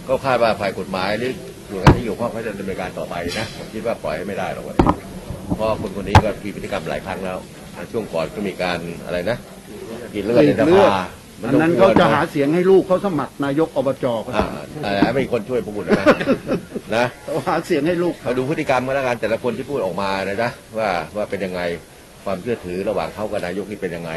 [0.09, 1.33] ก็คาดว่าฝ่ายกฎหมายหรือ
[1.69, 4.89] หน่วยงานที่อยู่ข้องเขาจะดำเนินการต่อไปนะผมคิดว่าปล่อยให้ไม่ได้หรอกวันนี้
[5.57, 7.39] เพราะคนคนนี้ก็มีพฤติกรรมหลายครั้งแล้ว
[7.93, 9.37] ช่วงก่อนก็มีการอะไรนะ
[10.15, 10.95] กินเลือดในสภา
[11.47, 14.33] อันนั้นเขาจะหาเสียงให้ลูกเขาสมัครนายกอบจเขา
[14.85, 16.05] อ่าไม่มีคนช่วยพูดนะ
[16.97, 21.61] นะเขาหาเสียงให้ลูกเขาดูพฤติกรรมกันแล้วกันแต่ละคนที่พูดออกมาเลยนะว่าว่าเป็นยังไง
[22.25, 24.13] ความเชื่อถือระหว่างเขากับนายกนี่เป็นยังไง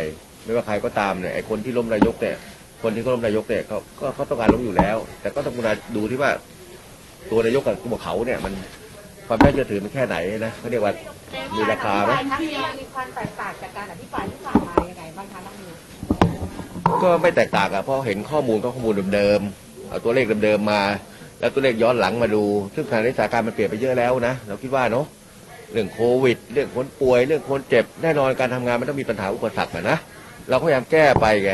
[0.45, 2.35] ไม่ว่าใครก็ตามเนี่ยไอ้คนที่ล้มนายกเนี่ย
[2.83, 6.31] คนที่เขาล้มนายกเนี่ยเขาก็เขาต้องการล้มอยู่แล้ว แต่ก็ต้องมาดูที่ว่า
[7.31, 8.53] ตัวนายกกับตัวเขาเนี่ยมัน
[9.27, 10.93] ความน่าเชื่อถือมันแค่ไหนนะเขาเรียกว่า
[11.55, 12.11] มีราคาไหม
[12.79, 15.73] มีความแตกต่างจากการอภิปรายที่ผ่านมายังไงบ้างคะน้องมิว
[17.01, 20.81] ก็ไม่แตกต่างอะเพราะเห็นข้อมูลก็ข้อมูลเดิมๆเอาตัวเลขเดิมๆมา
[21.39, 22.43] แล้วตัวเลขย้อนหลังมาดู
[22.75, 25.05] ซึ่งขณะนี้สถานการณ์มันเปลี่ยนไปเยอะแล้วนะเราคิดว่าเนาะ
[25.71, 29.97] เรื่องโควิด เรื่องคนป่วย เรื่องคนเจ็บแน่นอนการทำงานมันต้องมีปัญหาอุปสรรคนะ
[30.49, 31.51] เราพยายามแก้ไปไง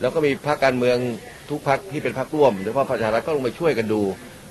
[0.00, 0.96] แล้วก็มีพรรคการเมือง
[1.50, 4.02] ทุกพรรคที่เป็นพรรคร่วมโดยเฉพาะประชารัฐก็ลงไปช่วยกันดู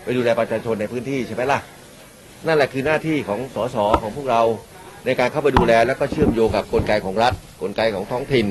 [0.04, 1.60] ไปดูแลประชาชนในพื้นที่ใช่ไหมล่ะ
[2.48, 4.42] นั่นแหละคือหน้าที่ของสสของพวกเรา
[5.06, 8.48] ในการเข้าไปดูแลแล้วก็เชื่อมโยงกับกลไกของรัฐ กลไกของท้องถิ่น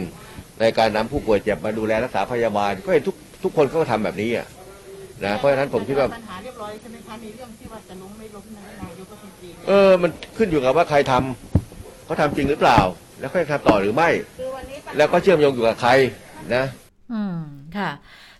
[0.60, 4.46] ในการนำผู้ป่วยเจ็บมาดูแลรักษาพยาบาล ก็เห็นทุกทุกคนเขาทำแบบนี้อะ
[5.24, 8.44] นะเพราะฉะนั้นผมคิดว่าปัญหาเรียบร้อยใช่ไหมคะในเรื่องที่ว่าจะล้มไม่ล้ม
[8.82, 12.80] นายกรัฐมนตรีเออมันขึ้นอยู่กับว่าใครทำเขาทาจริงหรือเปล่า
[13.20, 14.08] แล้วเขาจะทำต่อหรือไม่
[14.96, 15.90] แล้วก็เชื่อมโยงอยู่กับใคร
[16.54, 16.64] นะ
[17.12, 17.36] อืม
[17.78, 17.90] ค่ะ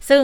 [0.09, 0.23] ซึ่ง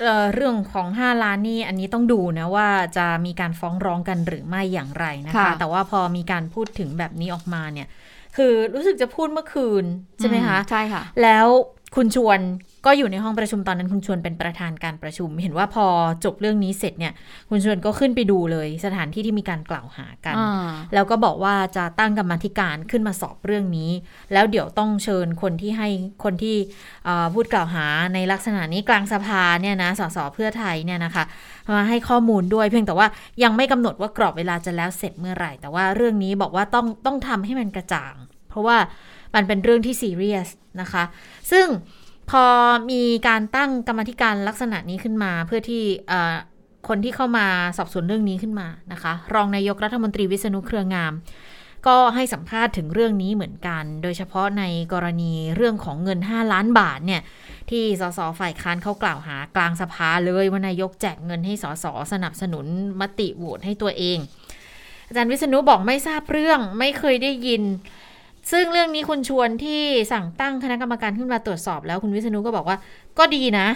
[0.00, 7.88] เเรื่องของ 5 ล้านนี่อันนี้ต้องดูนะว่าจะมีการฟ้องร้องกันหรือไม่อย่างไรนะคะ แต่ว่าพอมีการพูดถึงแบบนี้ออกมาเนี่ย
[8.36, 9.84] คือรู้สึกจะพูดเมื่อคืน
[10.18, 11.46] ใช่ไหมคะใช่ค่ะ แล้ว
[11.96, 12.40] คุณชวน
[12.86, 15.86] ก็อยู่ในห้องประชุมตอนนั้นคุณชวนเป็นประธานการประชุม เห็นว่าพอ
[16.24, 17.12] จบเรื่องนี้เสร็จเนี่ย
[17.50, 20.36] คุณชวนก็ขึ้นไปดูเลยสถานที่ที่มีการกล่าวหากัน
[20.94, 23.90] แล้วก็บอกว่าจะตั้งกรรมธิการขึ้นมาสอบเรื่องนี้
[24.32, 25.88] แล้วเดี๋ยวต้องเชิญคนที่ให้
[26.24, 26.56] คนที่
[27.34, 31.24] พูดกล่าวหาในลักษณะนี้กลางสภาเนี่ยนะสสเพื่อไทยเนี่ยนะคะ
[31.72, 33.06] มาให้ข้อมูลด้วย เพียงแต่ว่า
[33.42, 38.14] ยังไม่กำหนดว่ากรอบเวลาจะแล้วเสร็จเมื่อไหร่ แต่ว่าเรื่องนี้บอกว่าต้องต้องทำให้มันกระจ่าง
[38.48, 38.76] เพราะว่า
[39.34, 40.48] มันเป็นเรื่องที่ซีเรียส
[40.80, 41.04] นะคะ
[41.50, 41.66] ซึ่ง
[42.30, 42.44] พอ
[42.90, 45.82] มีการตั้งกรรมธิการลักษณะนี้ขึ้นมาเพื่อที่
[46.88, 47.46] คนที่เข้ามา
[47.78, 51.12] สอบสวนเรื่องนี้ขึ้นมานะคะ รองนายกรัฐมนตรีวิษณุเครืองาม
[51.86, 57.20] ก็ให้สัมภาษณ์ถึงเรื่องนี้เหมือนกัน โดยเฉพาะในกรณีเรื่องของเงิน 5 ล้านบาทเนี่ย
[57.70, 62.66] ที่สสฝ่ายค้านเขากล่าวหากลางสภาเลยว่านายกแจกเงินให้สสสนับสนุน
[63.00, 64.18] มติโหวตให้ตัวเอง
[65.06, 67.62] อาจารย์วิษณุบอกไม่ทราบเรื่องไม่เคยได้ยิน
[68.52, 72.78] ซึ่งเรื่องนี้คุณชวนที่สั่งตั้งคณะกรรมการขึ้นมาตรวจสอบแล้วคุณวิษณุก็บอกว่า
[73.18, 73.68] ก็ดีนะ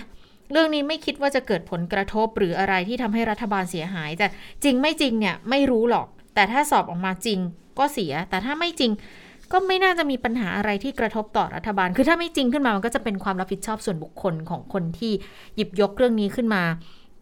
[0.52, 4.26] เรื่องนี้ไม่คิดว่าจะเกิดผลกระทบหรืออะไรที่ทำให้รัฐบาลเสียหาย แต่
[4.64, 7.38] จริงไม่จริงเนี่ยไม่รู้หรอก แต่ถ้าสอบออกมาจริง
[7.78, 8.90] ก็เสีย แต่ถ้าไม่จริง
[9.52, 15.12] ก็ไม่น่าจะมีปัญหาอะไรที่กระทบต่อรัฐบาล คือถ้าไม่จริงขึ้นมา มันก็จะเป็นความรับผิดชอบส่วนบุคคลของคนที่
[15.56, 16.62] หยิบยกเรื่องนี้ขึ้นมา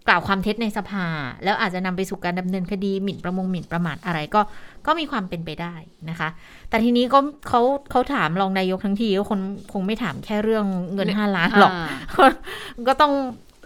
[0.09, 1.07] กล่าวความเท็จในสภา
[1.45, 4.41] แล้วอาจจะนำไปสู่การดำเนินคดีหมิ่นประมงหมิ่นประมาทอะไรก็
[4.87, 5.75] ก็มีความเป็นไปได้
[6.11, 6.29] นะคะ
[6.69, 9.41] แต่ทีนี้ก็เขาเขาถามรองนายกทั้งทีก็คน
[9.73, 11.73] คงไม่ถามแค่เรื่องเงินห้าล้านหรอก
[12.89, 13.13] ก็ต้อง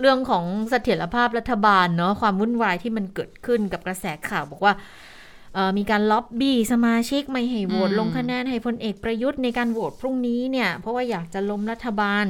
[0.00, 4.72] เรื่องของเสถียรภาพรัฐบาลเนาะความวุ่นวายที่มันเกิดขึ้นกับกระแสข่าวบอกว่า
[5.78, 12.26] มีการล็อบบี้สมาชิกไม่ให้โหวตลงคะแนนให้พลเอกประยุทธ์ในการโหวตพรุ่งนี้เนี่ยเพราะว่าอยากจะล้มรัฐบาล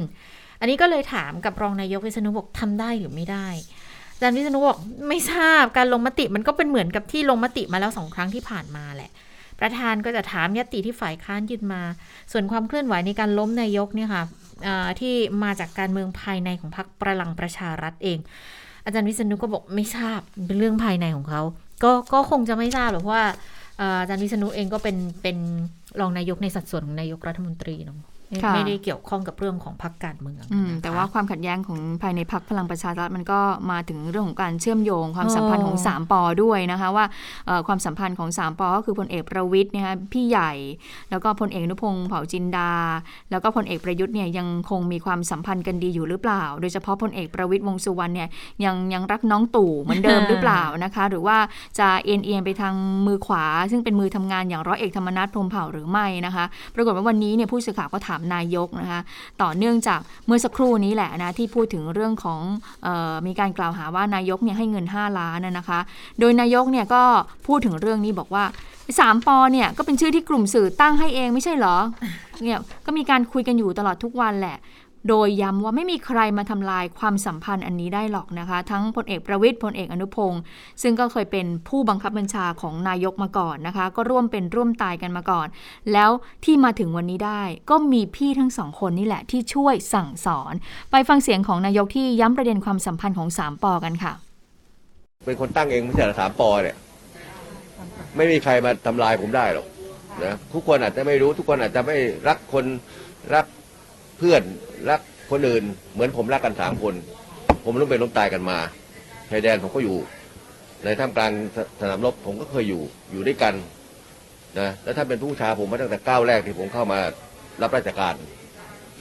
[0.59, 3.47] อันนี้ก็เลยถามกับรองนายกวิษณุบอกทำได้หรือไม่ได้
[4.13, 9.11] อาจารย์วิษณุบอกไม่ทราบการลงมติมันก็เป็นเหมือนกับที่ลงมติมาแล้วสองครั้งที่ผ่านมาแหละ
[9.59, 11.81] ประธานก็จะถามยติที่ฝ่ายค้านยื่นมา
[12.31, 14.23] ส่วนความเคลื่อนไหวในการล้มนายกเนี่ยค่ะ
[14.99, 15.13] ที่
[15.43, 18.17] มาจากการเมืองภายในของพรรคประลังประชารัฐเอง
[18.85, 21.41] อาจารย์วิษณุก็บอกไม่ทราบเป็นเรื่องภายในของเขา
[21.83, 23.21] ก็ก็คงจะไม่ทราบหรอกว่า
[23.79, 25.37] อาจารย์วิษณุเองก็เป็นเป็น
[25.99, 27.97] รองนายกในสัดส่วนของนายกรัฐมนตรีเนาะ
[28.55, 30.43] ไม่ได้เกี่ยวข้องกับเรื่องของพรรคการเมือง
[30.81, 33.39] แต่ว่าความขัดแย้งของภายในพรรคพลังประชารัฐมันก็
[33.71, 37.05] มาถึงเรื่องของการเชื่อมโยง ความสัมพันธ์ของ3ปอด้วยนะคะว่า
[37.67, 40.51] ความสัมพันธ์ของ3ปอก็คือพลเอกประวิทย์นะคะพี่ใหญ่
[41.09, 42.71] แล้วก็พลเอกนุพงศ์เผ่าจินดา
[43.31, 48.29] แล้วก็พลเอกประยุทธ์เนี่ยยังคงมีความสัมพันธ์กันดีอยู่หรือเปล่า โดยเฉพาะพลเอกประวิทย์วงสุวรรณเนี่ย
[48.65, 51.37] ยังยังรักน้องตู่เหมือนเดิมหรือเปล่านะคะ หรือว่า
[51.79, 52.75] จะเอ็นเอียงไปทาง
[53.07, 59.01] มือขวา ซึ่งเป็นมือทำงานอย่างร้อยเอกธรรมนัฐพรมเผ่าหรือไม่นะคะ ปรากฏว่าวันนี้เนี่ยผู้สื่อข่าวก็ถามนายกนะคะ
[59.41, 62.41] ต่อเนื่องจากเมื่อสักครู่นี้แหละนะที่พูดถึงเรื่องของ
[62.85, 65.79] ออมีการกล่าวหาว่านายกเนี่ยให้เงิน 5 ล้านนะคะ
[66.19, 67.03] โดยนายกเนี่ยก็
[67.47, 68.45] พูดถึงเรื่องนี้บอกว่า
[68.99, 71.77] สามปอเนี่ยก็เป็นชื่อที่กลุ่มสื่อตั้งให้เองไม่ใช่เหรอ
[72.43, 74.57] เนี่ยก็มีการคุยกันอยู่ตลอดทุกวันแหละ
[75.09, 80.41] โดยย้ำว่าไม่มีใครมาทำลายความสัมพันธ์อันนี้ได้หรอกนะคะ ทั้งพลเอกประวิทย์พลเอกอนุพงศ์
[80.81, 85.47] ซึ่งก็เคยเป็นผู้บังคับบัญชาของนายกมาก่อนนะคะ ก็ร่วมเป็นร่วมตายกันมาก่อน
[85.93, 86.11] แล้ว
[86.45, 90.53] ที่มาถึงวันนี้ได้ ก็มีพี่ทั้งสองคนนี่แหละที่ช่วยสั่งสอน
[90.91, 94.13] ไปฟังเสียงของนายกที่ย้ำประเด็นความสัมพันธ์ของสามปอกันค่ะ
[95.25, 96.75] เป็นคนตั้งเองไม่ใช่สามปอเนี่ย
[98.15, 99.67] ไม่มีใครมาทำลายผมได้หรอก
[100.23, 102.65] นะทุกคนอาจจะไม่รู้ทุกคนอาจจะไม่รักคน
[103.33, 103.45] รัก
[104.17, 104.41] เพื่อน
[104.89, 105.01] รัก
[105.31, 106.93] คนอื่น เหมือนผมรักกันสามคน
[107.63, 108.57] ผมล้มเป็นล้มตายกันมา
[109.29, 109.97] ชายแดนผมก็อยู่
[110.83, 111.31] ในท่ามกลาง
[111.81, 113.53] สนามรบผมก็เคยอยู่อยู่ด้วยกัน
[114.59, 116.99] นะแล้วถ้าเป็นผู้ชาผมมาตั้งแต่ก้าวแรกที่ผมเข้ามา
[117.61, 118.15] รับราชการ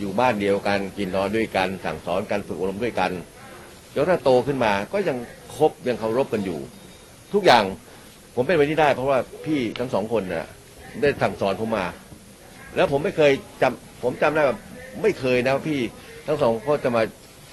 [0.00, 3.11] อยู่บ้านเดียวกันกินนอนด้วยกัน สั่งสอนกันฝึกอบรมด้วยกัน
[3.92, 5.16] แล้วถ้าโตขึ้นมาก็ยัง
[5.57, 6.59] คบยังเคารพกันอยู่
[7.35, 7.64] ทุกอย่าง
[8.35, 10.48] ผมเป็นไปที่ได้เพราะว่าพี่ทั้งสองคนนะ่ะ
[11.00, 11.87] ได้สั่งสอนผมมา
[12.76, 14.59] แล้วผมไม่เคยจำผมจำได้แบบ
[15.02, 15.80] ไม่เคยนะพี่
[16.26, 17.02] ทั้งสองก็จะมา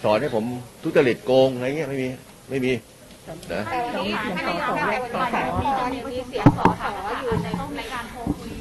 [0.04, 0.46] สอนให้ผม
[0.84, 2.08] ทุจริตโกงอะไรเงี้ยไม่มี
[2.50, 2.72] ไม่มี
[3.54, 3.62] นะ
[4.06, 8.52] มีการมีเสียงสอนบอกว่าอยู่ในห้องรายการโทรคุย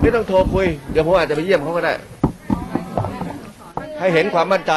[0.00, 1.92] ไม่ต้องโทรคุย เดี๋ยวผมอาจจะไปเยี่ยมเขาก็ได้
[4.00, 4.72] ให้เห็นความมั่นใจ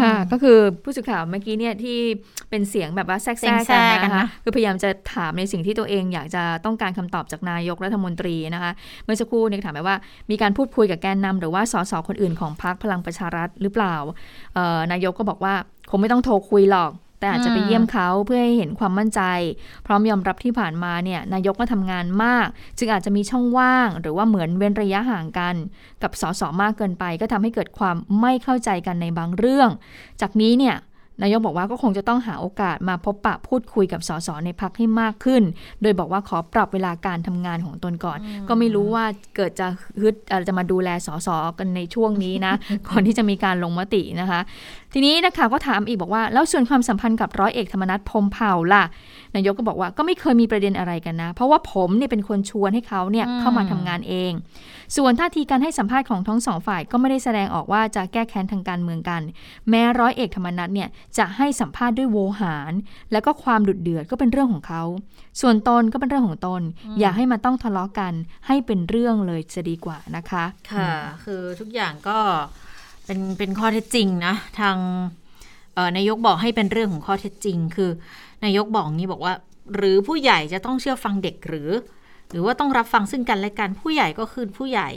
[0.00, 1.98] ค่ะ ก็คือผู้สื่อข่าวเมื่อกี้เนี่ยที่
[2.50, 3.50] เป็นเสียงแบบว่าแทรกแทร
[3.92, 8.72] กกันนะคะคือพยายามจะถามในสิ่งที่ตัวเองอยากจะต้องการคำตอบจากนายกรัฐมนตรีนะคะ
[9.04, 9.96] เมื่อสักครู่เนี่ยถามไปว่า
[10.30, 13.94] มีการพูดคุยกับแกนนำหรือว่าสสคนอื่นของพรรคพลังประชารัฐหรือเปล่า
[14.92, 15.54] นายกก็บอกว่า
[15.90, 16.90] คงไม่ต้องโทรคุยหรอก
[17.24, 19.20] แต่อาจจะไปเยี่ยมเขาเพื่อให้เห็นความมั่นใจ
[19.86, 22.46] พร้อมยอมรับที่ผ่านมาเนี่ยนายกก็ทำงานมาก
[22.78, 25.54] จึงอาจจะมีช่องว่าง หรือว่าเหมือนเว้นระยะห่างกัน
[26.02, 29.70] กับสสมากเกินไป ก็ทำให้เกิดความไม่เข้าใจกันในบางเรื่อง
[30.20, 30.76] จากนี้เนี่ย
[31.22, 35.42] นายกบอกว่าก็คงจะต้องหาโอกาสมาพบปะพูดคุยกับสสในพักให้มากขึ้น
[35.82, 39.04] โดยบอกว่าขอปรับเวลาการทำงานของตนก่อน ก็ไม่รู้ว่า
[39.36, 39.66] เกิดจะ
[40.00, 40.14] ฮึด
[40.48, 42.54] จะมาดูแลสสกันในช่วงนี้นะ
[42.88, 44.40] ก่อนที่จะมีการลงมตินะคะ
[44.92, 48.84] ทีนี้นักข่าวก็ถามอีกบอกว่า แล้วส่วนความสัมพันธ์กับร้อยเอกธรรมนัฐพรมเผ่าล่ะ
[49.36, 54.32] นายกก็บอกว่าก็ไม่เคยมีประเด็นอะไรกันนะ เพราะว่าผมเนี่ยเป็นคนชวนให้เขาเนี่ยเข้ามาทำงานเอง
[54.96, 59.22] ส่วนท่าทีการให้สัมภาษณ์ของทั้งสองฝ่ายก็ไม่ได้แสดงออกว่าจะแก้แค้นทางการเมืองกัน
[59.68, 62.72] แม้ร้อยเอกธรรมนัฐเนี่ยจะให้สัมภาษณ์ด้วยโวหาร
[63.12, 64.82] แล้วก็ความดุดเดือดก็เป็นเรื่องของเขา
[65.40, 66.62] ส่วนตนก็เป็นเรื่องของตน
[67.00, 68.12] อย่าให้มาต้องทะเลาะกัน
[68.46, 70.90] ให้เป็นเรื่องเลยจะดีกว่านะคะ ค่ะ
[71.24, 72.18] คือทุกอย่างก็
[73.06, 74.76] เป็นเป็นข้อเท็จจริงนะ ทาง
[75.96, 77.90] นายกบอกให้เป็นเรื่องของข้อเท็จจริง คือ
[78.44, 79.34] นายกบอกนี้บอกว่า
[79.74, 81.70] หรือผู้ใหญ่จะต้องเชื่อฟังเด็กหรือ
[82.30, 84.90] หรือว่าต้องรับฟังซึ่งกันและกันผู้ใหญ่ก็คือผู้ใหญ่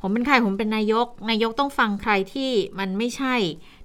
[0.00, 3.34] ผมเป็นใครผมเป็นนายก นายกต้องฟังใครที่มันไม่ใช่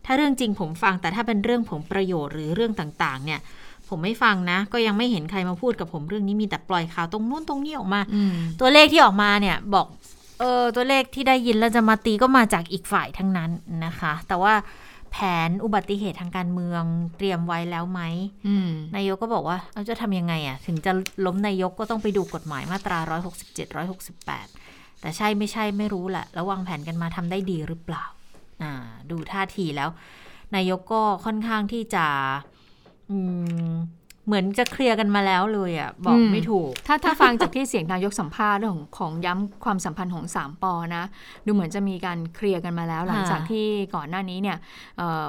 [0.06, 3.40] ถ้าเรื่องจริงผมฟังแต่ถ้าเป็นเรื่องผลประโยชน์หรือเรื่องต่างๆ เนี่ย
[3.90, 8.02] ผมไม่ฟังนะ ก็ยังไม่เห็นใครมาพูดกับผมเรื่องนี้มีแต่ปล่อยข่าวตรงนู้นตรงนี้ออกมา
[8.60, 9.88] ตัวเลขที่ออกมาเนี่ยบอก
[10.40, 13.50] เออตัวเลขที่ได้ยินแล้วจะมาตีก็มาจากอีกฝ่ายทั้งนั้น
[13.86, 14.54] นะคะ แต่ว่า
[15.12, 15.18] แผ
[15.48, 16.84] นอุบัติเหตุทางการเมือง
[17.18, 18.02] เตรียมไว้แล้วไหม
[18.96, 20.92] นายกก็บอกว่าเราจะทำยังไงอะ่ะ ถึงจะ
[21.26, 23.00] ล้มนายกก็ต้องไปดูกฎหมายมาตรา
[23.40, 23.76] 167
[24.20, 28.04] 168 แต่ใช่ไม่ใช่ไม่รู้แหละแล้ววางแผนกันมาทำได้ดีหรือเปล่า
[28.64, 28.74] อ่า
[29.10, 29.90] ดูท่าทีแล้ว
[30.56, 32.06] นายกก็ค่อนข้างที่จะ
[33.10, 33.18] อื
[33.70, 33.74] ม
[34.30, 41.04] เหมือนจะเคลียร์กันมาแล้วเลยอะบอกไม่ถูก ถ้าถ้าฟังจากที่เสียงนายกสัมภาษณ์เรื่องของย้ำความสัมพันธ์ของ 3ปอนะ
[41.46, 43.66] ดูเหมือนจะมีการเคลียร์กันมาแล้ว หลังจากที่
[43.96, 44.58] ก่อนหน้านี้เนี่ย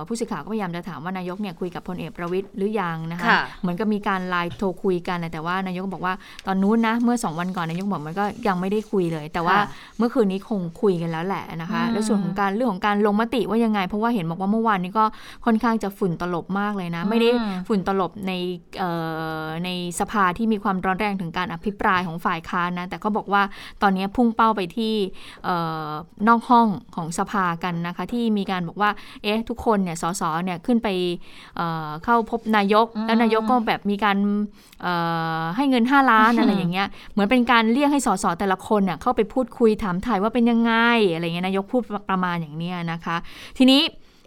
[0.07, 6.15] ผู้สื่อข่าวก็พยายามจะถามว่านายกเนี่ยคุยกับพลเอกประวิตยหรือยังนะคะ เหมือนกับมีการไลน์โทรคุยกันแต่ว่านายกบอกว่า
[6.47, 9.57] ตอนนู้นนะเมื่อ 2 วันก่อนนายกบอกมันก็ยังไม่ได้คุยเลย แต่ว่า
[9.99, 15.05] เมื่อคืนนี้คงคุยกันแล้วแหละนะคะ แล้วส่วนของการเรื่องของการลงมติว่ายังไง เพราะว่าเห็นบอกว่าเมื่อวานนี้ก็
[15.45, 17.31] ค่อนข้างจะฝุ่นตลบมากเลยนะ ไม่ได้
[17.69, 18.33] ฝุ่นตลบใน
[19.65, 19.69] ใน
[20.01, 23.43] สภาที่มีความร้อนแรงถึงการอภิปรายของฝ่ายค้านนะ แต่ก็บอกว่า
[23.83, 24.95] ตอนนี้พุ่งเป้าไปที่
[26.29, 28.91] นอกห้องของสภากันนะคะ ที่มีการบอกว่า
[29.23, 30.89] เอ๊ะ ทุกคนเนี่ย สสเนี่ย ขึ้นไป
[31.57, 34.17] เเข้าพบนายก แล้วนายกก็แบบมีการ
[35.57, 40.73] ให้เงิน 5 ล้านอะไรอย่างเงี้ย เหมือนเป็นการเรียกให้สสแต่ละคนเนี่ยเข้าไปพูดคุยถามถ่ายว่าเป็นยังไง
[41.13, 43.17] อะไรเงี้ย นายกพูดประมาณอย่างนี้นะคะ
[43.59, 43.81] ทีนี้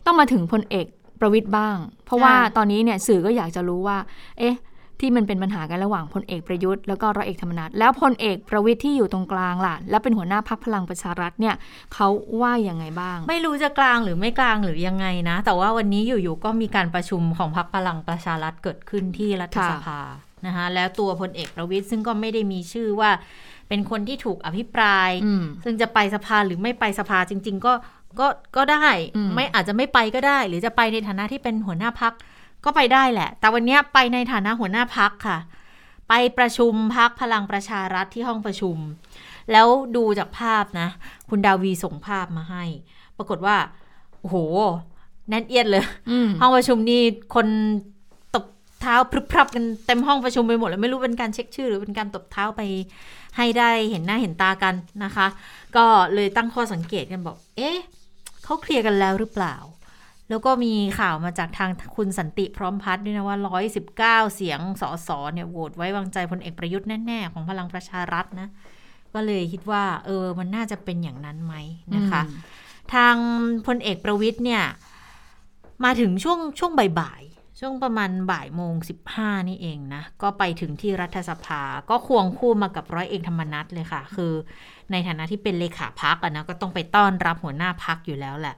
[0.06, 0.88] ต้องมาถึงพลเอก
[1.24, 3.98] ประวิทย์บ้าง เพราะว่าตอนนี้เนี่ยสื่อก็อยากจะรู้ว่า
[4.40, 4.56] เอ๊ะ
[5.00, 11.56] ที่มันเป็นปัญหากันระหว่างพลเอกประยุทธ์แล้วก็ร้อยเอกธรรมนัฐแล้วพลเอกประวิทย์ที่อยู่ตรงกลางล่ะ และเป็นหัวหน้าพักพลังประชารัฐเนี่ย
[11.94, 12.08] เขา
[12.42, 20.00] ว่ายังไงบ้าง ไม่รู้จะกลางหรือไม่กลางหรือยังไงนะ แต่ว่าวันนี้อยู่ๆก็มีการประชุมของพักพลังประชารัฐเกิดขึ้นที่รัฐสภา
[20.46, 23.12] นะคะแล้วตัวพลเอกประวิทย์ซึ่งก็ไม่ได้มีชื่อว่า
[23.70, 25.10] เป็นคนที่ถูกอภิปราย
[25.64, 27.74] ซึ่งจะไปสภาหรือไม่ไปสภาจริง ๆ ก็
[28.20, 28.88] ก็ก็ได้
[29.36, 32.14] ไม่อาจจะไม่ไปก็ได้ หรือจะไปในฐานะที่เป็นหัวหน้าพัก
[32.66, 35.38] ก็ไปได้แหละ แต่วันนี้ไปในฐานะหัวหน้าพักค่ะ
[36.10, 38.78] ไปประชุมพักพลังประชารัฐที่ห้องประชุม
[39.52, 40.88] แล้วดูจากภาพนะ
[41.30, 42.64] คุณดาวีส่งภาพมาให้
[43.18, 43.58] ปรากฏว่า
[44.20, 44.38] โอ้โห
[45.30, 45.84] แน่นเอียดเลย
[46.42, 47.02] ห้องประชุมนี่
[47.36, 47.48] คน
[48.36, 48.46] ตบ
[48.82, 52.62] เท้าพรึบพรับกันเต็มห้องประชุมไปหมดแล้วไม่รู้เป็นการเช็คชื่อ หรือเป็นการตบเท้าไป
[53.38, 54.74] ให้ได้เห็นหน้าเห็นตากัน
[55.04, 55.28] นะคะ
[55.76, 57.78] ก็เลยตั้งข้อสังเกตกันบอก เอ๊ะ
[58.44, 59.56] เขาเคลียร์กันแล้วหรือเปล่า
[60.30, 63.38] แล้วก็มีข่าวมาจากทางคุณสันติพร้อมพัฒน์ด้วยนะว่า
[64.30, 68.48] 119 เสียงสอสอเนี่ยโหวตไว้วางใจพลเอกประยุทธ์แน่ ๆ ของพลังประชารัฐนะ
[69.14, 71.56] ก็เลยคิดว่า เออ มันน่าจะเป็นอย่างนั้นไหม
[71.96, 72.22] นะคะ
[72.94, 73.16] ทาง
[73.68, 74.64] พลเอกประวิทย์เนี่ย
[75.84, 84.34] มาถึงช่วงช่วงบ่ายๆช่วงประมาณบ่ายโมงสิบห้านี่เองนะ ก็ไปถึงที่รัฐสภาก็ควงคู่มากับร้อยเอกธรรมนัฐเลยค่ะ คือ
[84.94, 88.56] ในฐานะที่เป็นเลขาพักอะนะก็ต้องไปต้อนรับหัวหน้าพักอยู่แล้วแหละ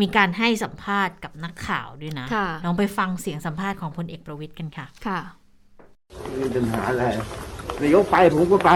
[0.00, 2.26] มีการให้สัมภาษณ์กับนักข่าวด้วยนะ
[2.64, 5.20] ลองไปฟังเสียงสัมภาษณ์ของพลเอกประวิทย์กันค่ะ ค่ะ
[6.40, 7.04] มีปัญหาอะไร
[7.82, 8.70] นายกไปผมก็ไป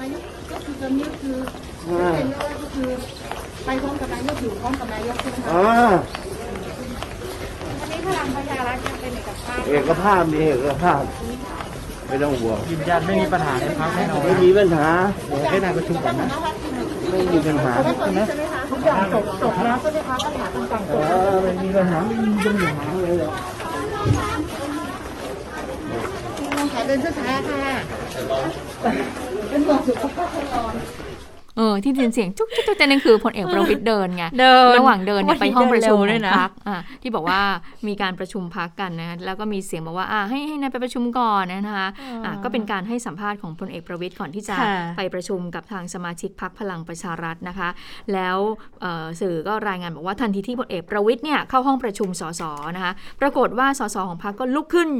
[0.00, 1.36] นายกก็คือตอนนี้คือ
[2.16, 2.28] เป็น
[2.62, 2.88] ก็คือ
[3.64, 5.50] ไปพร้อมกับนายกอยู่พร้อมกับนายกใช่ไหมคะ
[7.80, 11.02] วันนี้พลังประชารัฐเป็นเอกภาพ เอกภาพมีเอกภาพ
[12.08, 14.86] ไม่ต้องห่วงยืนยันไม่มีปัญหาในพักแน่นอนไม่มีปัญหา
[15.50, 16.26] ให้นายประชุมก่อนนะ
[17.10, 18.20] ไม่มีปัญหาใช่ไหม
[18.70, 21.00] ทุกอย่างจบจบแล้วใช่ไหมคะปัญหาต่างๆจบ
[21.42, 22.70] ไม่มีปัญหาไม่มีปัญหา
[23.02, 23.34] เลยหรอก
[26.72, 27.62] ขอเดินช้าๆค่ะ
[29.48, 30.74] เป็นห่วงสุขภาพตอน
[31.58, 34.24] เออที่ได้ยินเสียงจุ๊กจุ๊กจุ๊กนั่นคือพลเอกประวิตยเดินไง
[34.76, 35.98] ระหว่างเดินไปห้องประชุม
[36.36, 36.50] พัก
[37.02, 37.40] ที่บอกว่า
[37.88, 41.88] มีการประชุมพักกันนะแล้วก็มีเสียงบอกว่าอ่าให้ให้นายไปประชุมก่อนนะคะ
[42.24, 44.56] อ่าก็เป็นการให้สัมภาษณ์ของพลเอกประวิตยก่อนที่จะ
[44.96, 47.68] ไปประชุมกับทางสมาชิกพักพลังประชารัฐนะคะ
[48.12, 48.38] แล้ว
[49.20, 52.42] สื่อก็รายงานบอกว่าทันทีที่พลเอกประวิตยเนี่ยเข้าห้องประชุมสส
[52.76, 54.90] นะคะ ปรากฏว่าสสของพักก็ลุกขึ้น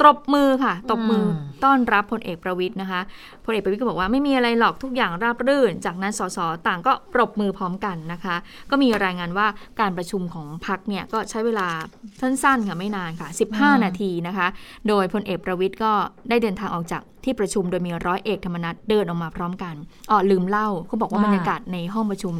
[0.00, 1.24] ตบมือค่ะ ตบมือ
[1.64, 3.00] ต้อนรับพลเอกประวิทย์นะคะ
[3.44, 8.36] พลเอกประวิทย์ก็บอกว่าไม่มีอะไรหรอกทุกอย่างราบรื่น จากนั้นสสต่างก็ปรบมือพร้อมกันนะคะ
[8.70, 9.46] ก็มีรายงานว่า
[9.80, 11.68] การประชุมของพักเนี่ยก็ใช้เวลา
[12.20, 14.46] สั้นๆค่ะไม่นานค่ะ 15 นาทีนะคะ
[14.88, 15.92] โดยพลเอกประวิทย์ก็
[16.28, 19.74] ได้เดินทางออกจาก ที่ประชุมโดยมีร้อยเอกธรรมนัฐเดินออกมาพร้อมกัน
[20.10, 22.34] อ๋อลืมเล่าเขาบอกว่าบรรยากาศในห้องประชุม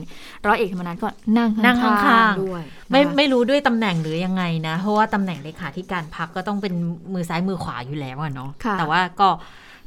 [0.47, 6.75] ร้อยเอกธรรมนัฐก็นั่งนั่งข้างๆด้วยไม่ไม่รู้ด้วยตำแหน่งหรือยังไงนะ เพราะว่าตำแหน่งเลขาธิการพักก็ต้องเป็น
[7.13, 9.29] มือซ้ายมือขวาอยู่แล้วอะเนาะแต่ว่าก็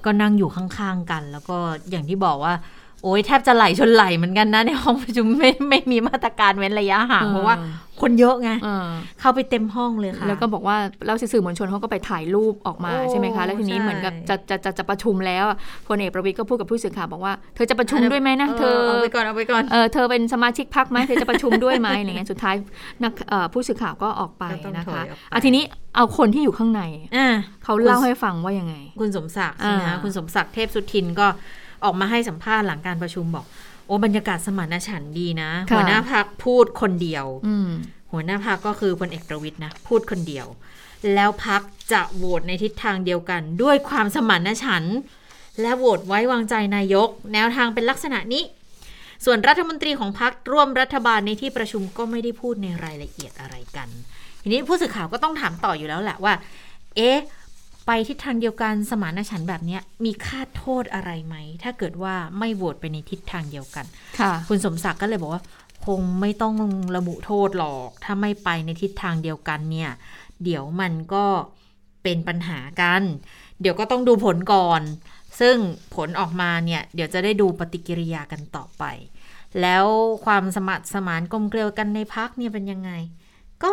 [0.05, 1.57] ก็นั่งอยู่ข้างๆกัน แล้วก็
[1.89, 2.53] อย่างที่บอกว่า
[3.03, 7.55] โอ้ยแทบจะไหลชนไหลเหมือนกันนะ ในห้องประชุมไม่ไม่มีมาตรการเว้นระยะห่างเพราะว่า
[8.01, 8.49] คนเยอะไง
[9.19, 15.45] เข้าไปเต็มห้องเลยค่ะ แล้วก็บอกว่าแล้วสื่อมวลชนเขาก็ไปถ่ายรูปออกมาใช่ไหมคะ แล้วทีนี้เหมือนกับจะจะจะจะประชุมแล้ว
[15.87, 22.55] พลเอกประวิทย์ก็พูดกับผู้สื่อข่าวบอกว่าเธอจะประชุมด้วยไหมนะเธอเอาไปก่อนเอาไปก่อนเออเธอเป็นสมาชิกพักไหมเธอจะประชุมด้วยไหมอะไรเงี้ยสุดท้าย
[23.03, 23.13] นัก
[23.53, 24.43] ผู้สื่อข่าวก็ออกไป
[24.77, 25.63] นะคะอะทีนี้
[25.95, 26.81] เอาคนที่อยู่ข้างใน
[27.63, 29.57] เขาเล่าให้ฟังว่ายังไง คุณสมศักดิ์
[29.87, 31.27] นะคุณสมศักดิ์เทพสุทินก็
[31.83, 33.45] ออกมาให้สัมภาษณ์หลังการประชุมบอก
[33.85, 37.25] โอ้บรรยากาศสมานฉันดีนะ หัวหน้าพักพูดคนเดียว
[38.11, 40.47] หัวหน้าพักก็คือพลเอกประวิทย์นะพูดคนเดียว
[41.13, 41.61] แล้วพัก
[41.91, 44.83] จะโหวตในทิศทางเดียวกัน ด้วยความสมานฉัน
[45.61, 48.43] และโหวตไว้วางใจนายก แนวทางเป็นลักษณะนี้
[49.25, 53.89] ส่วนรัฐมนตรีของพักร่วมรัฐบาลในที่ประชุมก็ไม่ได้พูดในรายละเอียดอะไรกัน
[54.41, 56.33] ทีนี้ผู้สื่อข่าวก็ต้องถามต่ออยู่แล้วแหละว่า
[56.97, 57.17] เอ๊ะ
[57.91, 63.85] ไปทิศทางเดียวกันสมานฉันแบบนี้มีค่าโทษอะไรไหม ถ้าเกิดว่าไม่โหวตไปในทิศทางเดียวกัน
[64.19, 65.41] ค่ะ คุณสมศักดิ์ก็เลยบอกว่า
[65.85, 66.55] คงไม่ต้อง
[66.97, 69.91] ระบุโทษหรอก ถ้าไม่ไปในทิศทางเดียวกันเนี่ย
[70.43, 71.25] เดี๋ยวมันก็
[72.03, 73.01] เป็นปัญหากัน
[73.61, 74.81] เดี๋ยวก็ต้องดูผลก่อน
[75.39, 75.55] ซึ่ง
[75.95, 78.83] ผลออกมาเนี่ย เดี๋ยวจะได้ดูปฏิกิริยากันต่อไป
[79.61, 79.85] แล้ว
[80.25, 82.91] ความสมัครสมานกลมเกลียวกันในพักเนี่ยเป็นยังไง
[83.63, 83.71] ก็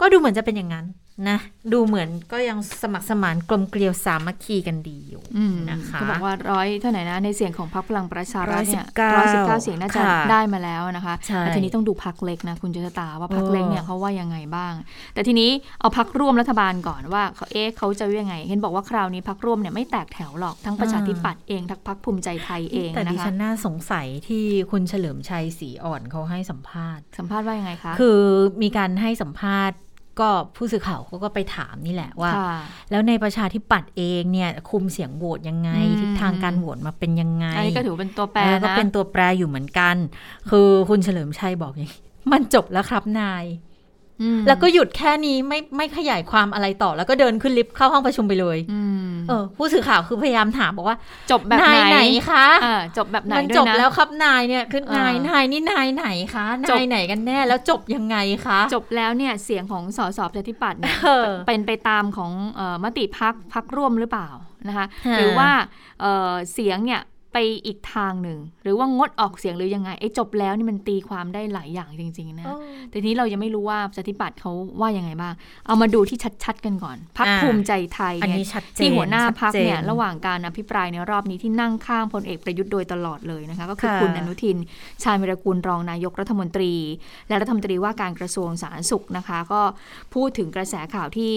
[0.00, 0.86] ก็ดูเหมือนจะเป็นอย่างนั้น
[1.28, 1.38] นะ
[1.72, 14.72] ดูเหมือนก็ยังสมัครสมานกลมเกลียวสามัคคีกันดีอยู่อืมนะคะเขาบอกว่าร้อยเท่าไหร่นะ ในเสียงของพรรคพลังประชารัฐเนี่ย119ร้อยสิบเก้าเสียงน่าจะค่ะได้มาแล้วนะคะใช่แต่ทีนี้ต้องดูพรรคเล็กนะ คุณจุตตาว่าพรรคเออเล็กเนี่ยเขาว่ายังไงบ้าง
[15.14, 15.50] แต่ทีนี้
[15.80, 28.20] เอาพรรคร่วมรัฐบาลก่อนว่าเขาเอ๊ะเขาจะว่ายังไง เห็นบอกว่าคราวนี้พรรคร่วมเนี่ยไม่แตกแถวหรอกทั้งประชาธิปัตย์เองทั้งพรรคภูมิใจไทยเองแต่ดินะคะฉันน่าสงสัยที่คุณเฉลิมชัยศรีอ่อนเขาให้สัมภาษณ์ สัมภาษณ์ว่ายังไงคะคือ
[28.62, 29.78] มีการให้สัมภาษณ์
[30.20, 32.54] ก็ผู้สื่อข่าวเขาก็ไปถามนี่แหละว่าค่ะ
[32.90, 39.96] แล้วในประชาธิปัตย์เองเนี่ยคุมเสียงโหวตยังไงอืมทิศทางการโหวตมาเป็นยังไงอันนี้ก็ถือเป็นตัวแปรเออก็นะเป็นตัวแปรอยู่เหมือนกัน
[40.50, 42.00] คือคุณเฉลิมชัยบอกอย่างนี้
[42.32, 43.67] มันจบแล้วครับนายอืม
[44.46, 50.96] แล้วก็หยุดแค่นี้ไม่ไม่ขยายความอะไรต่อ แล้วก็เดินขึ้นลิฟต์เข้าห้องประชุมไปเลยอืมเออ ผู้สื่อข่าวคือพยายามถามบอกว่า
[51.30, 51.98] จบแบบนายไหนไหน
[52.30, 58.16] คะเออจบแบบไหนมันด้วยจบนะแล้วครับนายเนี่ยคือเออนายนายนี่นายไหนคะจบนายไหนกันแน่แล้วจบยังไง
[58.46, 64.28] คะ จบแล้วเนี่ยเสียงของสสประชาธิปัตย์เนี่ยเออเป็นไปตามของเออมติพักพักร่วมหรือเปล่า
[64.68, 65.50] นะคะฮะหรือว่า
[66.00, 67.17] เอ่อเสียงเนี่ยไป
[67.66, 72.60] อีกทางหนึ่ง หรือว่างดออกเสียงหรือยังไงไอ้จบแล้วนี่มันตีความได้หลายอย่างจริง ๆ นะเออ
[72.90, 75.34] แต่ทีนี้เรายังไม่รู้ว่าประชาธิปัตย์เขาว่ายังไงบ้าง
[75.66, 84.56] เอามาดูที่ชัดๆกันก่อนพักอ่าภูมิใจไทยอันเนี่ยนี้ชัดเจนที่หัวหน้าพักเนี่ยชัดจระหว่างการอภิปรายในรอบนี้ที่นั่งข้างพลเอกประยุทธ์โดยตลอดเลยนะคะ ก็คือค่ะคุณอนุทิน
[85.02, 86.72] ชาญวิรกูลรองนายกรัฐมนตรี
[87.28, 89.60] และรัฐมนตรีว่าการกระทรวงสาธารณสุขนะคะ ก็
[90.14, 91.34] พูดถึงกระแสข่าวที่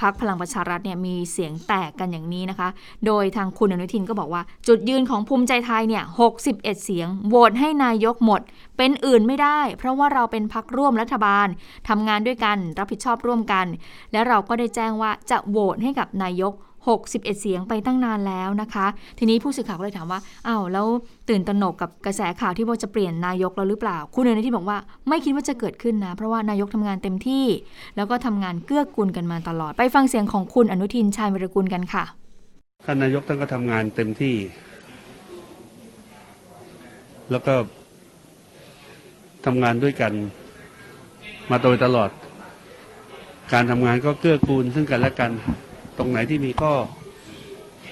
[0.00, 2.68] พักพลังประชารัฐเนี่ยมีเสียงแตกกันอย่างนี้นะคะ
[3.06, 6.04] โดยทางคุณอนุทินก็บอกว่าจุดยืนของภูมิใจไทยเนี่ย
[6.38, 8.40] 61 เสียง โหวตให้นายกหมด
[8.76, 11.46] เป็นอื่นไม่ได้ เพราะว่าเราเป็นพักร่วมรัฐบาล
[11.88, 13.66] ทำงานด้วยกัน รับผิดชอบร่วมกัน
[14.12, 16.52] และเราก็ได้แจ้งว่าจะโหวตให้กับนายก
[16.92, 18.86] 61 เสียงไปตั้งนานแล้วนะคะ
[19.18, 20.86] ทีนี้ผู้สื่อข่าวก็เลยถามว่าอ้าวแล้ว
[21.28, 24.78] ตื่นตระหนกกับกระแสข่าวที่ว่าจะเปลี่ยนนายกแล้วหรือเปล่า คุณอนทินบอกว่า
[25.08, 27.46] ไม่คิดว่าจะเกิดขึ้นนะ เพราะว่านายกทำงานเต็มที่
[27.96, 32.04] แล้วก็ทำงานเกื้อกูลกันมาตลอด ไปฟังเสียงของคุณอนุทินชาญวิรกุลกันค่ะ
[32.86, 34.36] ท่านนายกท่านก็ทำงานเต็มที่
[37.30, 37.54] แล้วก็
[39.44, 40.12] ทำงานด้วยกัน
[41.50, 42.10] มาโดยตลอด
[43.52, 45.30] การทำงานก็เกื้อกูลซึ่งกันและกัน
[45.98, 46.72] ตรงไหนที่มีข้อ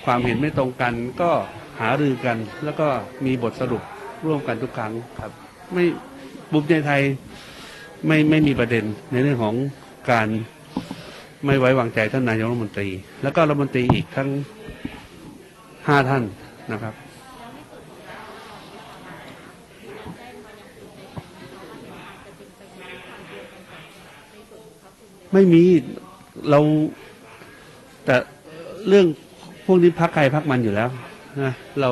[0.04, 1.30] ความเห็นไม่ตรงกันก็
[1.80, 2.88] หารือกัน แล้วก็
[3.26, 3.82] มีบทสรุป
[4.26, 5.32] ร่วมกันทุกครั้งครับ
[5.72, 5.84] ไม่
[6.52, 7.02] บุมใจไทย
[8.06, 9.54] ไม่ไม่มีประเด็นในเรื่องของ
[10.10, 10.28] การ
[11.46, 12.88] ไม่ไว้วางใจท่านนายกรัฐมนตรี
[13.22, 14.28] แล้วก็รัฐมนตรีอีกทั้ง
[15.86, 16.24] ห้าท่าน
[16.72, 16.94] นะครับ
[25.32, 25.62] ไม่มี
[26.50, 26.60] เรา
[28.04, 28.16] แต่
[28.88, 29.06] เรื่อง
[29.66, 30.88] พวกนี้พักใครพักมันอยู่แล้ว
[31.42, 31.90] นะเรา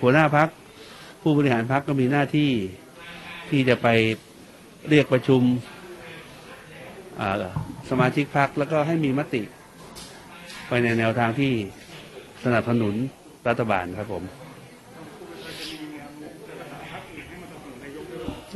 [0.00, 0.48] หัวหน้าพัก
[1.22, 2.50] ผู้บริหารพักก็มีหน้าที่
[3.48, 3.88] ที่จะไป
[4.88, 5.42] เรียกประชุม
[7.90, 9.42] สมาชิกพักแล้วก็ให้มีมติ
[10.68, 11.52] ไปในแนวทางที่
[12.44, 12.94] สนับสนุน
[13.48, 14.22] รัฐบาลครับผม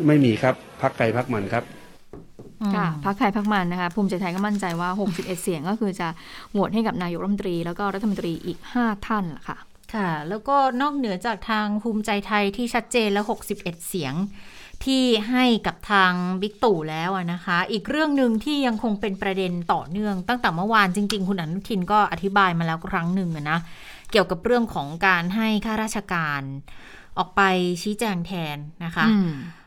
[0.06, 1.64] ไม่มีครับพักไกลพักมันครับ
[2.76, 6.08] ค่ะพักไทยพักมันนะคะ ภูมิใจไทยก็มั่นใจว่า 61 เสียงก็คือจะ
[6.52, 9.58] โหวตให้กับนายกรัฐมนตรี แล้วก็รัฐมนตรีอีก 5 ท่านล่ะค่ะ
[9.94, 14.14] ค่ะ แล้วก็นอกเหนือจากทางภูมิใจไทยที่ชัดเจนแล้ว 61 เสียง
[14.84, 23.58] ที่ให้กับทางบิ๊กตู่แล้วอะนะคะ อีกเรื่องหนึ่งที่ยังคงเป็นประเด็นต่อเนื่องตั้งแต่เมื่อวานจริง ๆ คุณอนุทินก็อธิบายมาแล้วครั้งหนึ่งอะนะ
[24.10, 26.42] เกี่ยวกับเรื่องของการให้ข้าราชการ
[27.18, 27.40] ออกไป
[27.82, 29.61] ชี้แจงแทนนะคะอืมเอ่อ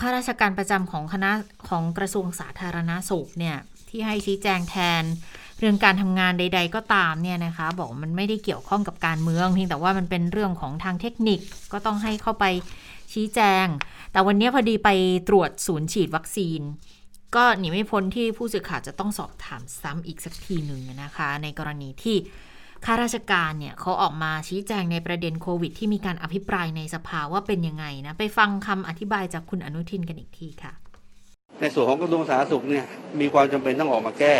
[0.00, 1.30] ข้าราชการประจำของคณะ
[1.68, 3.56] ของกระทรวงสาธารณาสุขเนี่ย
[3.88, 5.04] ที่ให้ชี้แจงแทน
[5.58, 11.40] เรื่องการทำงานใด ๆ ก็ตามเนี่ยนะคะ บอกมันไม่ได้เกี่ยวข้องกับการเมืองเพียงแต่ว่ามันเป็นเรื่องของทางเทคนิค
[11.72, 12.44] ก็ต้องให้เข้าไป
[13.12, 13.66] ชี้แจง
[14.12, 14.88] แต่วันนี้พอดีไป
[15.28, 16.60] ตรวจศูนย์ฉีดวัคซีน
[17.36, 22.16] ก็หนีไม่พ้นที่ผู้สื่อข่าวจะต้องสอบถามซ้ำอีกสักทีหนึ่งนะคะ ในกรณีที่
[22.84, 30.72] ข้าราชการเนี่ยเขาออกมาชี้แจงในประเด็นโควิด ที่มีการอภิปรายในสภาว่าเป็นยังไงนะไปฟังคำอธิบายจากคุณอนุทินกันอีกทีค่ะ
[31.60, 32.86] ในส่วนของกระทรวงสาธารณสุขเนี่ย
[33.20, 34.36] มีความจำเป็นต้องออกมาแก้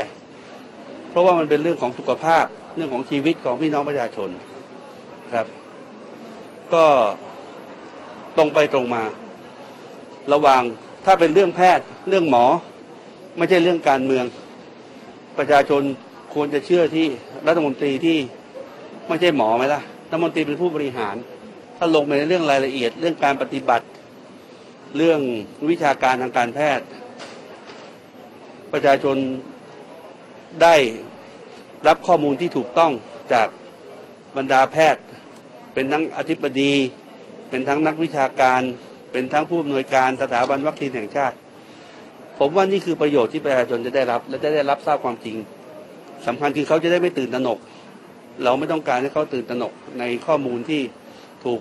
[1.11, 2.45] เพราะว่ามันเป็นเรื่องของสุขภาพ
[2.77, 4.31] เรื่องของชีวิตของพี่น้องประชาชน
[5.35, 5.47] ครับ
[6.75, 6.85] ก็
[8.37, 9.03] ตรงไปตรงมา
[10.33, 10.63] ระหว่าง
[11.05, 12.45] ถ้าเป็นเรื่องแพทย์เรื่องหมอ
[13.37, 14.25] ไม่ใช่เรื่องการเมือง
[15.39, 15.83] ประชาชน
[16.35, 17.07] ควรจะเชื่อที่
[17.47, 18.19] รัฐมนตรีที่
[19.09, 19.81] ไม่ใช่หมอไหมล่ะ
[20.11, 21.17] รัฐมนตรีเป็นผู้บริหาร
[21.79, 23.87] ถ้าลงไปในเรื่องรายละเอียด เรื่องการปฏิบัติ
[24.97, 25.21] เรื่อง
[25.71, 26.87] วิชาการทางการแพทย์
[28.73, 29.17] ประชาชน
[30.63, 30.75] ได้
[31.87, 32.93] รับข้อมูลที่ถูกต้อง
[33.33, 33.49] จาก
[34.37, 35.03] บรรดาแพทย์
[35.75, 36.73] เป็นทั้งอธิบดี
[37.51, 38.61] เป็นทั้งนักวิชาการ
[39.13, 41.37] เป็นทั้งผู้อำนวยการสถาบันวัคซีนแห่งชาติ
[42.39, 45.37] ผมว่านี่คือประโยชน์ที่ประชาชนจะได้รับ และจะได้รับทราบความจริง
[46.27, 47.59] สำคัญคือเขาจะได้ไม่ตื่นตระหนก
[48.45, 50.83] เราไม่ต้องการให้เขาตื่นตระหนกในข้อมูลที่
[51.45, 51.61] ถูก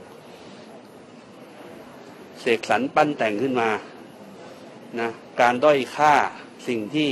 [2.41, 3.70] เสกสรรปั้นแต่งขึ้นมา
[4.99, 5.10] นะ
[5.41, 6.14] การด้อยค่า
[6.68, 7.10] สิ่งที่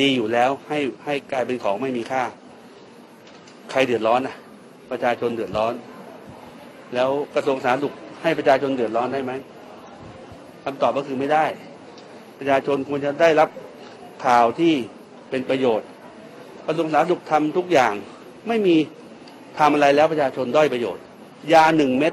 [0.00, 2.22] ดีอยู่แล้วให้ให้กลายเป็นของไม่มีค่า
[3.70, 4.34] ใครเดือดร้อนอะ
[4.90, 5.74] ประชาชนเดือดร้อน
[6.94, 9.32] แล้วกระทรวงสาธารณสุขให้ประชาชนเดือดร้อนได้ไหม
[10.64, 11.44] คำตอบก็คือไม่ได้
[12.38, 13.48] ประชาชนควรจะได้รับ
[14.26, 14.74] ข่าวที่
[15.30, 15.88] เป็นประโยชน์
[16.66, 17.94] กระทรวงสาธารณสุขทำทุกอย่าง
[18.48, 18.76] ไม่มี
[19.58, 21.02] ทำอะไรแล้วประชาชนด้อยประโยชน์
[21.52, 22.12] ยาหนึ่งเม็ด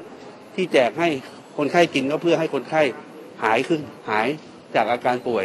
[0.54, 1.08] ที่แจกให้
[1.56, 2.82] คนไข้กินก็เพื่อให้คนไข้
[3.44, 3.80] หายขึ้น
[4.10, 4.28] หาย
[4.74, 5.44] จากอาการป่วย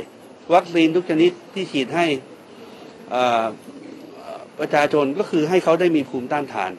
[0.54, 2.06] วัคซีนทุกชนิดที่ฉีดให้
[4.60, 6.72] ประชาชนก็คือให้เขาได้มีภูมิต้านทาน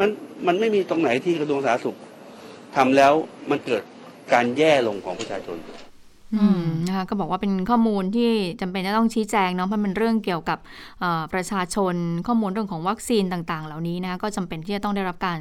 [0.00, 0.08] มัน
[0.46, 1.98] มันไม่มีตรงไหนที่กระทรวงสาธารณสุข
[2.76, 3.12] ทำแล้ว
[3.50, 3.82] มันเกิด
[4.32, 5.56] การแย่ลงของประชาชน
[6.86, 10.58] นะคะก็บอกว่าเป็นข้อมูลที่จำเป็นจะต้องชี้แจงเนาะเพราะมันเรื่องเกี่ยวกับ
[11.32, 11.94] ประชาชน
[12.26, 15.38] ข้อมูลเรื่องของวัคซีนต่าง ๆ เหล่านี้นะก็จำเป็นที่จะต้องได้รับการ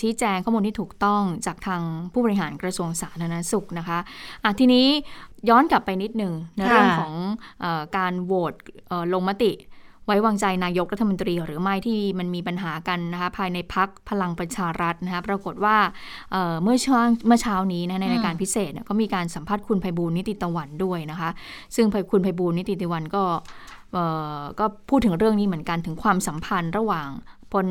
[0.00, 1.82] ชี้แจงข้อมูลที่ถูกต้องจากทาง
[2.12, 4.86] ผู้บริหารกระทรวงสาธารณสุขนะคะะทีนี้
[5.48, 7.14] ย้อนกลับไปนิดหนึ่งในเรื่องของ
[7.62, 7.66] อ
[7.96, 8.52] การโหวต
[9.12, 9.52] ลงมติ
[10.08, 15.76] ไว้วางใจนายกรัฐมนตรีหรือไม่ที่มันมีปัญหากันนะคะภายในพักพลังประชารัฐนะคะปรากฏว่า
[16.30, 21.30] เเมื่อช่วงเมื่อเช้านี้นะในรายการพิเศษก็มีการสัมภาษณ์คุณไพบูลนิติตะวันด้วยนะคะ
[21.76, 23.24] ซึ่งคุณไพบูลนิติตะวันก็
[24.60, 27.08] ก็พูดถึงเรื่องนี้เหมือนกันถึงความสัมพันธ์ระหว่าง
[27.52, 27.66] พล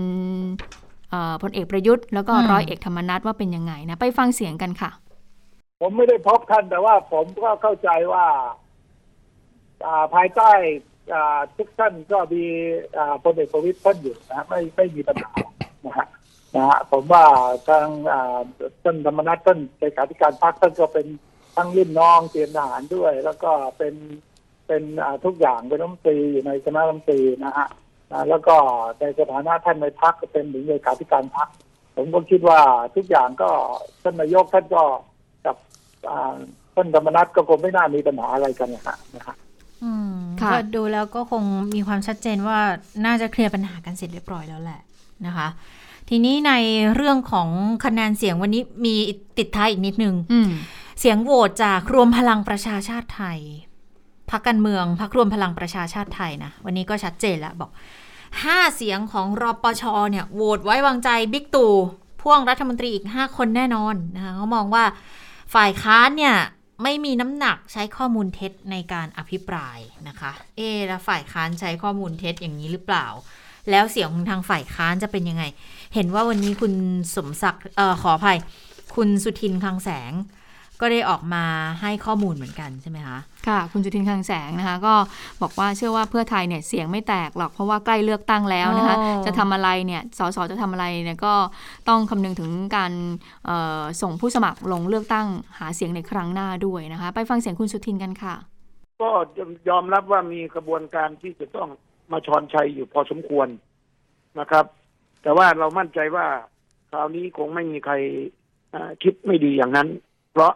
[1.41, 4.91] พลเอกประยุทธ์แล้วก็ร้อยเอกธรรมนัฐว่าเป็นยังไงนะ ไปฟังเสียงกันค่ะ
[5.81, 8.25] ผมไม่ได้พบท่านแต่ว่าผมก็เข้าใจว่า
[10.13, 10.51] ภายใต้
[11.57, 12.43] ทุกท่านก็มี
[13.23, 15.31] พลเอกประวิตยท่านอยู่นะไม่ไม่มีปัญหา
[15.85, 16.07] นะฮะ
[16.55, 17.25] นะฮะผมว่า
[17.67, 17.87] ทาง
[18.83, 21.07] ท่านธรรมนัฐท่านเลขาธิการพรรคท่านก็เป็น
[21.55, 23.95] ทั้งรุ่นน้องเตรียมทหารด้วย แล้วก็เป็น
[24.67, 24.83] เป็น
[25.25, 27.67] ทุกอย่างเป็นรัฐมนตรีอยู่ในคณะรัฐมนตรีนะฮะ
[28.29, 28.55] แล้วก็
[28.99, 31.49] ในสถานะท่านในพรรคก็เป็นหนึ่งเลขาธิการพรรค
[31.95, 32.59] ผมก็คิดว่า
[32.95, 33.49] ทุกอย่างก็
[34.03, 34.83] ท่านนายกท่านก็
[35.45, 35.55] กับ
[36.75, 38.85] ท่านธรรมนัฐก็คงไม่น่ามีปัญหาอะไรกันนะ
[39.27, 39.35] ฮะ
[40.41, 41.43] ก็ดูแล้วก็คง
[41.75, 42.59] มีความชัดเจนว่า
[43.05, 44.82] น่าจะเคลียร์ปัญหากันเสร็จเรียบร้อยแล้วแหละ
[45.25, 45.47] นะคะ
[46.09, 46.53] ทีนี้ใน
[46.95, 47.49] เรื่องของ
[47.86, 48.95] คะแนนเสียงวันนี้มี
[49.38, 50.15] ติดท้ายอีกนิดนึง
[50.99, 53.39] เสียงโหวตจากรวมพลังประชาชาติไทย
[54.32, 57.71] พักการเมืองพักรวมพลังประชาชาติไทยนะวันนี้ก็ชัดเจนแล้วบอก
[58.43, 61.73] ห้าเสียงของรปชเนี่ยโหวตไว้วางใจบิ๊กตู่
[62.21, 64.84] พ่วงรัฐมนตรีอีกห้าคนแน่นอนนะคะเขามองว่า
[65.53, 66.36] ฝ่ายค้านเนี่ย
[66.84, 73.07] ไม่มีน้ำหนักใช้ข้อมูลเท็จในการอภิปรายนะคะ เอแล้วฝ่ายค้านใช้ข้อมูลเท็จอย่างนี้หรือเปล่า
[73.71, 75.43] แล้วเสียงของทางฝ่ายค้านจะเป็นยังไง
[75.93, 76.73] เห็นว่าวันนี้คุณ
[77.15, 78.39] สมศักดิ์ออขออภัย
[78.95, 80.11] คุณสุทินคลังแสง
[80.82, 81.43] ก็ได้ออกมา
[81.82, 83.17] ให้ข้อมูลเหมือนกันใช่ไหมคะ
[83.47, 84.93] ค่ะ คุณจุทินคังแสงนะคะ ก็
[85.41, 91.34] บอกว่าเชื่อว่าเพื่อไทยเนี่ยเสียงไม่แตกหรอกเพราะว่าใกล้เลือกตั้งแล้วนะคะ จะทำอะไรเนี่ยสสจะทำอะไรเนี่ยก็
[91.89, 92.91] ต้องคำนึงถึงการ
[94.01, 95.28] ส่งผู้สมัครลงเลือกตั้ง
[95.59, 98.36] หาเสียงในครั้งหน้าด้วยนะคะ ไปฟังเสียงคุณสุทินกันค่ะ
[99.01, 99.09] ก็
[99.69, 101.69] ยอมรับว่ามีกระบวนการที่จะต้อง
[102.11, 103.47] มาชอนชัยอยู่พอสมควร
[104.39, 104.65] นะครับ
[105.23, 106.25] แต่ว่าเรามั่นใจว่า
[106.91, 107.93] คราวนี้คงไม่มีใคร
[109.03, 109.88] คิดไม่ดีอย่างนั้น
[110.34, 110.53] เพราะ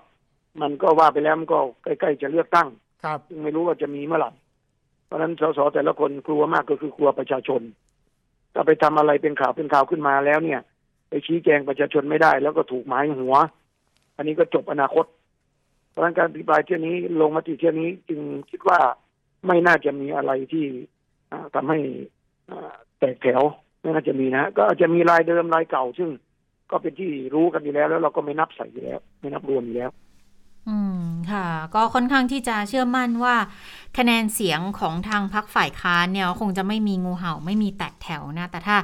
[0.61, 2.67] มันก็ว่าไปแล้วมันก็ใกล้ๆจะเลือกตั้ง
[3.03, 4.31] ครับไม่รู้ว่าจะมีเมื่อไหร่
[5.05, 7.61] เพราะฉะนั้นสสแต่ละคนกลัวมากก็คือกลัวประชาชน
[8.53, 10.59] ถ้าไปทำอะไรเป็นข่าวเป็นข่าวขึ้นมาแล้วเนี่ย
[11.09, 13.35] ไปชี้แจงประชาชนไม่ได้ แล้วก็ถูกหมายหัว
[14.17, 15.05] อันนี้ก็จบอนาคต
[15.89, 18.21] เพราะฉะนั้นการอภิปรายเที่ยนี้ลงมติเที่ยนี้จึง
[18.51, 18.79] คิดว่า
[19.47, 20.65] ไม่น่าจะมีอะไรที่
[21.55, 21.79] ทำให้
[22.99, 23.41] แตกแถว
[23.81, 26.09] ไม่น่าจะมีนะก็อาจจะมีรายเดิมรายเก่า ซึ่ง
[26.71, 29.91] ก็เป็นที่รู้กันอยู่แล้ว แล้วเราก็ไม่นับใส่อยู่แล้ว ไม่นับรวมอยู่แล้ว
[30.69, 33.35] อืมค่ะ ก็ค่อนข้างที่จะเชื่อมั่นว่า
[33.97, 38.77] คะแนนเสียงของทางพักฝ่ายค้านเนี่ยคงจะไม่มีงูเห่าไม่มีแตกแถวนะ แต่ถ้า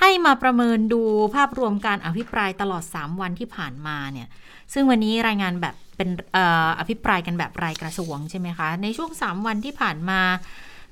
[0.00, 1.02] ให้มาประเมินดู
[1.34, 4.28] ภาพรวมการอภิปรายตลอด 3 วันที่ผ่านมาเนี่ย
[4.72, 6.38] ซึ่งวันนี้รายงานแบบเป็นอ
[6.78, 10.20] อภิปรายกันแบบรายกระทรวงใช่ไหมคะ ในช่วง 3 วันที่ผ่านมา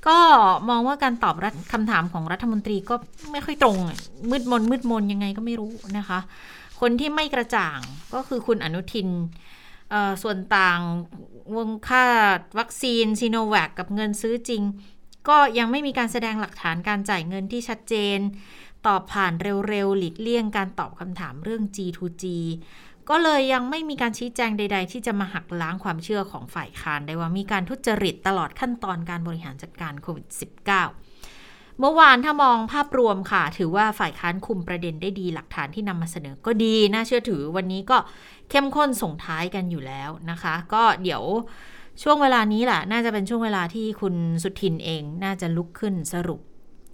[0.06, 0.18] ก็
[0.68, 1.34] มองว่าการตอบ
[1.72, 2.94] คำถามของรัฐมนตรีก็
[3.32, 3.76] ไม่ค่อยตรง
[4.30, 6.18] มืดมนมืดมนยังไงก็ไม่รู้นะคะ
[6.80, 7.78] คนที่ไม่กระจ่าง
[8.14, 9.08] ก็คือคุณอนุทิน
[10.22, 10.80] ส่วนต่าง
[11.56, 12.06] วงค่า
[12.58, 14.62] วัคซีนซีโนแวคกับเงินซื้อจริง
[15.28, 18.18] ก็ยังไม่มีการแสดงหลักฐานการจ่ายเงินที่ชัดเจน
[18.86, 19.32] ตอบผ่าน
[19.68, 22.24] เร็วๆ หลีกเลี่ยงการตอบคำถามเรื่อง G2G
[23.10, 30.26] ก็เลยยังไม่มีการชี้แจงใด ๆ ที่จะมาหักล้างความเชื่อของฝ่ายค้านได้ว่ามีการทุจริตตลอดขั้นตอนการบริหารจัดการโควิด
[30.68, 31.03] -19
[31.80, 37.98] เมื่อวานถ้ามองภาพรวมค่ะ ถือว่าฝ่ายค้านคุมประเด็นได้ดีหลักฐานที่นำมาเสนอก็ดีน่าเชื่อถือวันนี้ก็
[38.50, 41.22] เข้มข้นส่งท้ายกันอยู่แล้วนะคะ ก็เดี๋ยว
[42.02, 46.40] ช่วงเวลานี้แหละน่าจะเป็นช่วงเวลาที่คุณสุทินเองน่าจะลุกขึ้นสรุป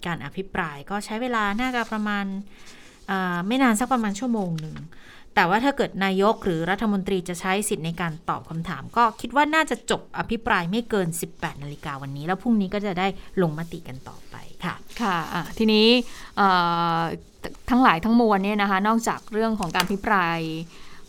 [0.07, 2.25] การอภิปราย ก็ใช้เวลาน่าจะประมาณ
[3.47, 4.77] ไม่นานสักประมาณชั่วโมงหนึ่ง
[5.35, 13.07] แต่ว่าถ้าเกิดนายกหรือรัฐมนตรีจะใช้สิทธิ์ในการตอบคำถาม ก็คิดว่าน่าจะจบอภิปรายไม่เกิน 18 นาฬิกาวันนี้ แล้วพรุ่งนี้ก็จะได้
[13.43, 15.87] ลงมติกันต่อไปค่ะ ค่ะะทีนี้
[17.71, 20.39] ทั้งหลายทั้งมวลเนี่ยนะคะ นอกจากเรื่องของการพิปราย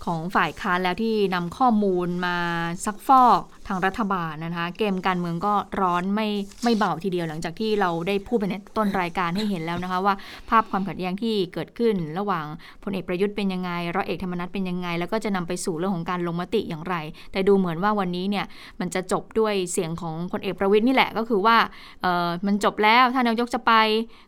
[0.06, 2.38] ของฝ่ายค้านแล้วที่นำข้อมูลมา
[2.86, 6.28] ซักฟอกางรัฐบาลนะคะ เกมการเมืองก็ร้อนไม่
[6.64, 10.14] ไม่เบาทีเดียวหลังจากที่เราได้พูดไปในต้นรายการให้เห็นแล้วนะคะ ว่า
[10.50, 12.46] ภาพความขัดแย้งที่เกิดขึ้น ระหว่าง
[12.84, 16.96] พลเอกประยุทธ์เป็นยังไงร้อยเอกธรรมนัฐเป็นยังไง แล้วก็จะนำไปสู่เรื่องของการลงมติอย่างไร
[17.32, 18.46] แต่ดูเหมือนว่าวันนี้เนี่ย
[18.80, 21.58] มันจะจบด้วยเสียงของพลเอกประวิทย์นี่แหละก็คือว่า
[22.02, 23.74] เออมันจบแล้วถ้านายกจะไป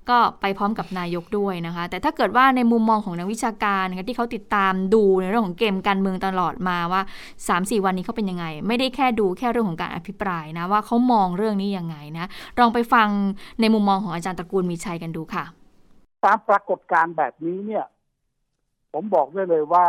[0.09, 7.01] ก็ไปพร้อมกับนายกด้วยนะคะ แต่ถ้าเกิดว่าในมุมมองของนักวิชาการที่เขาติดตามดูในเรื่องของเกมการเมืองตลอดมาว่า
[7.47, 12.25] 3-4 วันนี้เขาเป็นยังไง ไม่ได้แค่ดูแค่เรื่องของการอภิปรายนะว่าเขามองเรื่องนี้ยังไงนะ
[12.59, 13.07] ลองไปฟัง
[13.61, 15.45] ในมุมมองของอาจารย์ตระกูลมีชัยกันดูค่ะ
[16.23, 17.85] ตามปรากฏการณ์แบบนี้เนี่ย
[18.93, 19.87] ผมบอกได้เลยว่า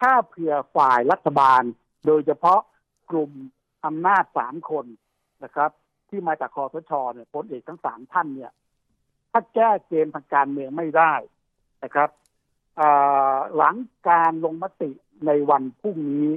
[0.00, 1.62] ถ้าเผื่อฝ่ายรัฐบาล
[2.06, 2.60] โดยเฉพาะ
[3.10, 3.30] กลุ่ม
[3.84, 4.86] อำนาจสามคน
[5.44, 5.70] นะครับ
[6.08, 8.52] ที่มาจากคอสชเนี่ยพลเอกทั้งสามท่านเนี่ย
[9.32, 11.12] ถ้าแก้เกมทางการเมืองไม่ได้
[11.84, 12.10] นะครับ
[13.56, 13.74] หลัง
[14.08, 14.90] การลงมติ
[15.26, 16.28] ในวันพรุ่งนี้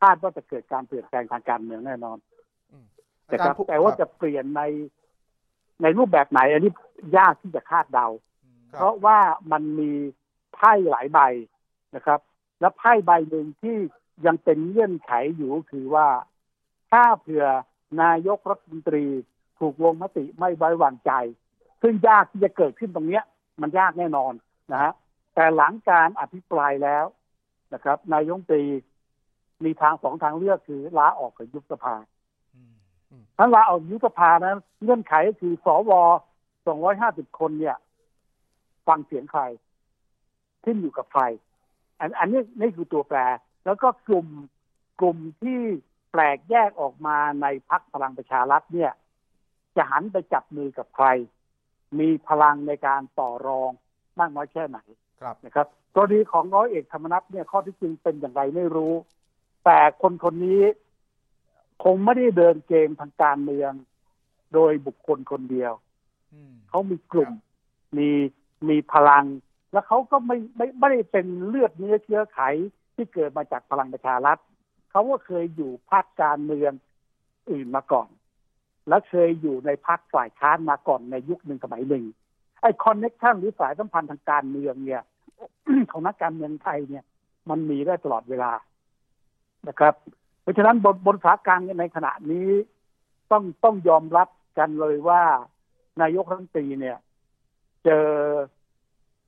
[0.00, 2.18] คาดว่าจะเกิดการเปลี่ยนแปลงทางการเมืองแน่นอน
[3.26, 4.62] แต่ครับแต่ว่าจะเปลี่ยนใน
[5.82, 6.72] ในรูปแบบไหน อันนี้
[7.18, 8.08] ยากที่จะคาดเดา
[8.72, 9.18] เพราะว่า
[9.52, 9.92] มันมี
[10.54, 11.20] ไพ่หลายใบ
[11.96, 12.20] นะครับ
[12.60, 13.76] และไพ่ใบหนึ่งที่
[14.26, 16.08] ยังเป็นเงื่อนไขอยู่คือว่า
[16.90, 17.46] ถ้าเผื่อ
[18.02, 19.04] นายกรัฐมนตรี
[19.58, 21.12] ถูกลงมติไม่ไว้วางใจ
[21.82, 23.24] ซึ่งยากที่จะเกิดขึ้นตรงเนี้ย
[23.60, 24.32] มันยากแน่นอน
[24.72, 24.92] นะฮะ
[25.34, 27.04] แต่หลังการอภิปรายแล้ว
[27.74, 28.64] นะครับ นายงตรี
[29.64, 31.94] มีทางสองทางเลือกคือลาออกกับยุบสภา
[33.36, 35.92] ถ้าลาออกยุบสภานั้นเงื่อนไขคือสว
[36.66, 37.76] สองร้อยห้าสิบคนเนี่ย
[38.88, 39.42] ฟังเสียงใคร
[40.64, 41.22] ขึ้นอยู่กับใคร
[42.00, 43.18] อันอันนี้นี่คือตัวแปร
[43.64, 44.26] แล้วก็กลุ่ม
[45.00, 45.60] กลุ่มที่
[46.12, 48.92] แปลกแยกออกมาในพักพลังประชารัฐเนี่ย
[49.76, 51.06] จะหันไปจับมือกับใคร
[51.98, 53.70] มีพลังในการต่อรอง
[54.18, 54.78] มากน้อยแค่ไหน
[55.20, 58.94] ครับนะครับกรณีของร้อยเอกธรรมนัฐเนี่ยข้อที่จริงเป็นอย่างไรไม่รู้
[59.70, 60.62] แต่คนคนนี้
[61.84, 63.72] คงไม่ได้เดินเกมทางการเมือง
[64.54, 65.72] โดยบุคคลคนเดียว
[66.68, 67.30] เขามีกลุ่ม
[67.98, 68.08] มี
[68.68, 69.24] มีพลัง
[69.72, 72.40] แล้วเขาก็ไม่ไม่ไม่ได้เป็นเลือดเนื้อเชื้อไข
[72.94, 74.38] ที่เกิดมาจากพลังประชารัฐ
[74.90, 76.72] เขาก็เคยอยู่พรรคการเมือง
[77.50, 78.08] อื่นมาก่อน
[78.88, 82.04] และเคยอยู่ในพรรคฝ่ายค้านมาก่อนในยุคหนึ่งสมัยหนึ่ง
[82.62, 85.02] ไอ้คอนเน็กชันหรือสายสัมพันธ์ทางการเมืองเนี่ย
[85.90, 87.04] ของนักการเมืองไทยเนี่ย
[87.50, 88.52] มันมีได้ตลอดเวลา
[89.68, 89.94] นะครับ
[90.42, 92.48] เพราะฉะนั้นบนบนสาการในขณะนี้
[93.30, 94.28] ต้องต้องยอมรับ
[94.58, 95.22] กันเลยว่า
[96.00, 96.98] นายกรัฐมนตรีเนี่ย
[97.84, 98.08] เจอ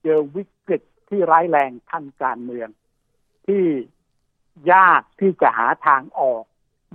[0.03, 2.69] เจอวิกฤตที่ร้ายแรงทางการเมือง
[3.47, 3.65] ที่
[4.73, 6.45] ยากที่จะหาทางออก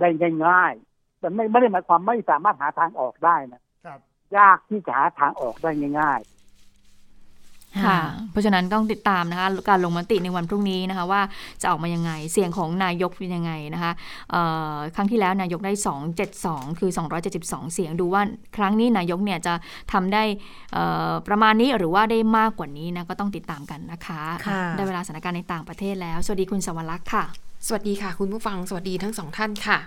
[0.00, 0.08] ได้
[0.46, 3.98] ง่ายๆแต่ไม่ไม่ได้หมายความไม่สามารถหาทางออกได้นะครับ
[4.38, 5.70] ยากที่จะหาทางออกได้
[6.00, 6.20] ง่าย
[7.84, 7.98] ค่ะ
[8.30, 11.22] เพราะฉะนั้นต้องติดตามนะคะการลงมติในวันพรุ่งนี้นะคะว่า
[11.62, 13.92] จะออกมายังไง เสียงของนายกเป็นยังไงนะคะ
[14.94, 15.72] ครั้งที่แล้วนายกได้
[16.26, 16.90] 272 คือ
[17.32, 18.22] 272 เสียงดูว่า
[18.56, 19.54] ครั้งนี้นายกเนี่ยจะ
[19.92, 20.22] ทำได้
[21.28, 27.24] ประมาณนี้หรือว่าได้มากกว่านี้นะก็ต้องติดตามกันนะคะคะได้เวลาสถานการณ์ในต่างประเทศแล้ว สวัสดีคุณสวรักษ์ค่ะ
[27.66, 29.78] สวัสดีค่ะ คุณผู้ฟังสวัสดีทั้งสองท่านค่ะ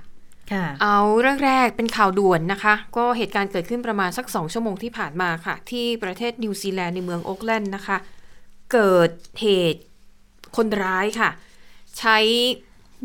[0.82, 7.98] เอาเรื่องแรกเป็นข่าวด่วนนะคะ ก็เหตุการณ์เกิดขึ้นประมาณสักสองชั่วโมงที่ผ่านมาค่ะ ที่ประเทศนิวซีแลนด์ในเมืองโอ๊กแลนด์นะคะ
[8.74, 9.10] เกิด
[9.42, 9.82] เหตุ
[10.58, 11.30] คนร้ายค่ะ
[11.98, 12.18] ใช้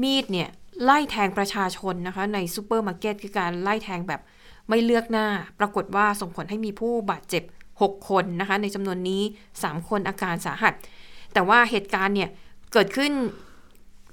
[0.03, 0.49] มีดเนี่ย
[0.84, 4.20] ไล่แทงประชาชนนะคะ ในซูเปอร์มาร์เก็ตคือการไล่แทงแบบ
[4.68, 5.26] ไม่เลือกหน้า
[5.61, 7.42] ปรากฏว่าส่งผลให้มีผู้บาดเจ็บ
[7.76, 9.22] 6 คนนะคะ ในจำนวนนี้
[9.55, 10.74] 3 คนอาการสาหัส
[11.32, 12.30] แต่ว่าเหตุการณ์เนี่ย
[12.72, 13.12] เกิดขึ้น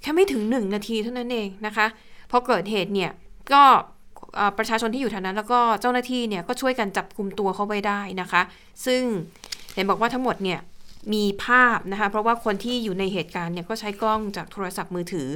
[0.02, 1.88] แค่ไม่ถึง 1 นาทีเท่านั้นเองนะคะ
[2.32, 3.12] พอเกิดเหตุเนี่ย
[3.54, 3.64] ก็
[4.58, 8.42] ประชาชนที่อยู่แถวนั้น แล้วก็เจ้าหน้าที่เนี่ยก็ช่วยกันจับกลุ่มตัวเขาไว้ได้นะคะ
[8.86, 9.02] ซึ่ง
[9.76, 10.60] เห็นบอกว่าทั้งหมดเนี่ย
[11.14, 15.28] มีภาพนะคะ เพราะว่าคนที่อยู่ในเหตุการณ์เนี่ยก็ใช้กล้องจากโทรศัพท์มือถือ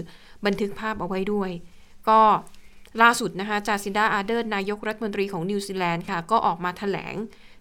[0.46, 1.52] บันทึกภาพเอาไว้ด้วย
[2.10, 2.20] ก็
[3.02, 7.16] ล่าสุดนะคะจาซินดาอาร์เดิร์นนายกรัฐมนตรีของนิวซีแลนด์ค่ะ ก็ออกมาแถลง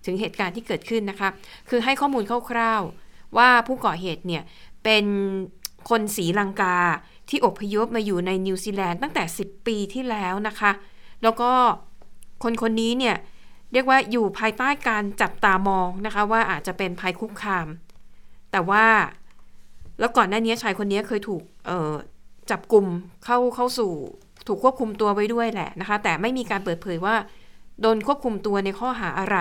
[0.05, 1.28] ถึงเหตุการณ์ที่เกิดขึ้นนะคะ
[1.68, 4.43] คือให้ข้อมูลคร่าวๆว่าผู้ก่อเหตุเนี่ย
[4.85, 5.05] เป็น
[5.91, 6.76] คนศรีลังกา
[7.29, 10.70] ที่อพยพมาอยู่ในนิวซีแลนด์ตั้งแต่ 10 ปีที่แล้วนะคะ
[11.22, 11.51] แล้วก็
[12.43, 13.16] คนคนนี้เนี่ย
[13.72, 17.66] เรียกว่าอยู่ภายใต้การจับตามองนะคะ ว่าอาจจะเป็นภัยคุกคาม
[18.53, 18.85] แต่ว่า
[19.99, 21.43] แล้วก่อนหน้านี้ชายคนนี้เคยถูก
[22.51, 22.87] จับกลุ่ม
[23.25, 23.93] เข้าเข้าสู่
[24.47, 27.14] ถูกควบคุมตัวไว้ด้วยแหละนะคะ แต่ไม่มีการเปิดเผยว่า
[27.81, 29.37] โดนควบคุมตัวในข้อหาอะไร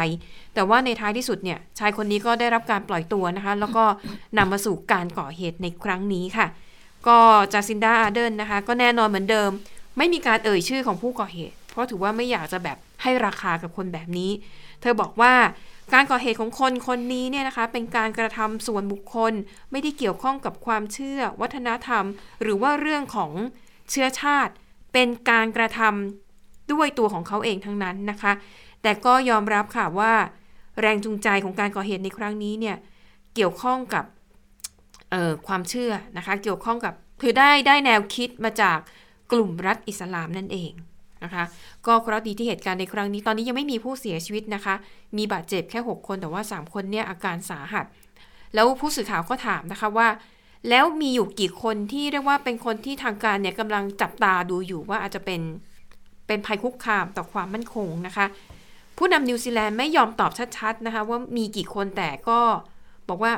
[0.54, 3.84] แต่ว่าในท้ายที่สุดเนี่ยชายคนนี้ก็ได้รับการปล่อยตัวนะคะ แล้วก็
[4.38, 6.48] นำมาสู่การก่อเหตุในครั้งนี้ค่ะ
[7.08, 7.20] ก็
[7.54, 9.52] จาซินดาอาเดนนะคะ ก็แน่นอนเหมือนเดิม
[9.98, 14.32] ไม่มีการเอ่ยชื่อของผู้ก่อเหตุ เพราะถือว่าไม่อยากจะแบบให้ราคากับคนแบบนี้
[14.82, 15.34] เธอบอกว่า
[15.94, 19.34] การก่อเหตุของคนคนนี้เนี่ยนะคะ เป็นการกระทำส่วนบุคคล
[19.72, 22.06] ไม่ได้เกี่ยวข้องกับความเชื่อ วัฒนธรรม
[22.42, 23.32] หรือว่าเรื่องของ
[23.90, 24.54] เชื้อชาติ
[24.94, 28.34] เป็นการกระทำด้วยตัวของเขาเองทั้งนั้นนะคะ
[28.82, 30.14] แต่ก็ยอมรับค่ะว่า
[30.82, 32.78] แรงจูงใจของการก่อเหตุในครั้งนี้เนี่ย
[33.36, 34.06] เกี่ยวข้องกับ
[35.48, 38.78] ความเชื่อนะคะเกี่ยวข้องกับคือได้ได้แนวคิดมาจาก
[39.32, 40.72] กลุ่มรัฐอิสลามนั่นเอง
[41.24, 41.44] นะคะ
[41.88, 44.76] ก็เคราะห์ดีที่เหตุการณ์ในครั้งนี้ตอนนี้ยังไม่มีผู้เสียชีวิตนะคะ
[45.18, 47.86] มีบาดเจ็บแค่ 6 คนแต่ว่า 3 คนเนี่ยอาการสาหัส
[48.54, 50.08] แล้วผู้สื่อข่าวก็ถามนะคะว่า
[50.70, 55.42] แล้วมีอยู่กี่คนที่เรียกว่าเป็นคนที่ทางการเนี่ยกำลังจับตาดูอยู่ว่าอาจจะเป็น
[56.28, 58.26] เป็นภัยคุกคามต่อความมั่นคงนะคะ
[58.98, 62.40] ผู้นำนิวซีแลนด์ไม่ยอมตอบชัดๆนะคะว่ามีกี่คนแต่ก็
[63.10, 63.32] บอกว่า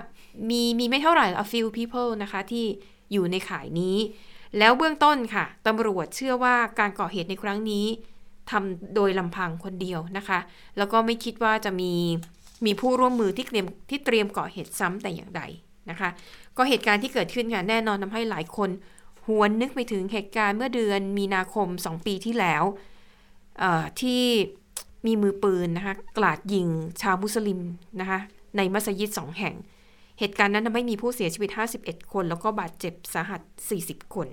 [0.49, 2.65] มีมีไม่เท่าไหร่ a few people นะคะที่
[3.11, 3.97] อยู่ในข่ายนี้
[4.57, 7.85] แล้วเบื้องต้นค่ะตำรวจเชื่อว่าการก่อเหตุในครั้งนี้
[8.51, 10.39] ทำโดยลำพังคนเดียวนะคะ
[10.77, 11.93] แล้วก็ไม่คิดว่าจะมี
[12.65, 15.41] มีผู้ร่วมมือที่เตรียมที่เตรียมก่อเหตุซ้ำแต่อย่างใด
[15.89, 16.09] นะคะ
[16.57, 18.69] ก็เหตุการณ์ที่เกิดขึ้นค่ะแน่นอนทำให้หลายคน
[19.25, 22.63] หวนนึกไปถึงเหตุการณ์เมื่อเดือนมีนาคม 2 ปีที่แล้ว
[24.01, 24.23] ที่
[25.05, 26.67] มีมือปืนนะคะกลาดยิง
[27.01, 27.61] ชาวมุสลิม
[27.99, 28.19] นะคะ
[28.57, 29.55] ในมัสยิดสองแห่ง
[30.19, 31.49] เหตุการณ์นั้นทำให้มีผู้เสียชีวิต
[31.81, 33.41] 51 คน แล้วก็บาดเจ็บสาหัส
[33.77, 34.27] 40 คน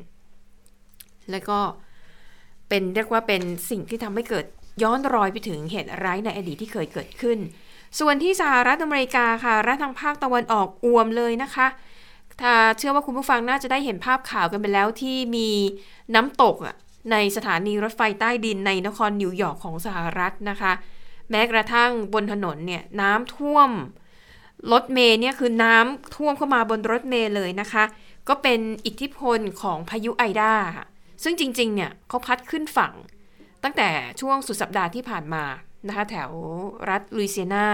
[1.31, 1.59] แล้วก็
[2.69, 4.47] เป็นเรียกว่าเป็นสิ่งที่ทำให้เกิด
[4.83, 7.39] ย้อนรอยไปถึงเหตุร้ายในอดีตที่เคยเกิดขึ้น
[7.99, 11.67] ส่วนที่สหรัฐอเมริกาค่ะ รัฐทางภาคตะวันออกอวมเลยนะคะ
[12.41, 15.49] ถ้าเชื่อว่าคุณผู้ฟังน่าจะได้เห็นภาพข่าวกันไปแล้วที่มี
[16.15, 16.57] น้ำตก
[17.13, 20.73] ในสถานีรถไฟใต้ดินในนครนิวยอร์กของสหรัฐนะคะ
[21.31, 23.71] แม้กระทั่งบนถนนเนี่ยน้ำท่วม
[24.73, 27.85] รถเมย์เนี่ยคือน้ำท่วมเข้ามาบนรถเมย์เลยนะคะ
[28.29, 30.53] ก็เป็นอิทธิพลของพายุไอดา
[31.23, 32.95] ซึ่งจริงๆเนี่ยเขาพัดขึ้นฝั่ง
[33.63, 33.89] ตั้งแต่
[34.21, 35.45] ช่วงสุดสัปดาห์ที่ผ่านมา
[35.89, 36.31] นะคะแถว
[36.91, 37.67] รัฐลุยเซียนา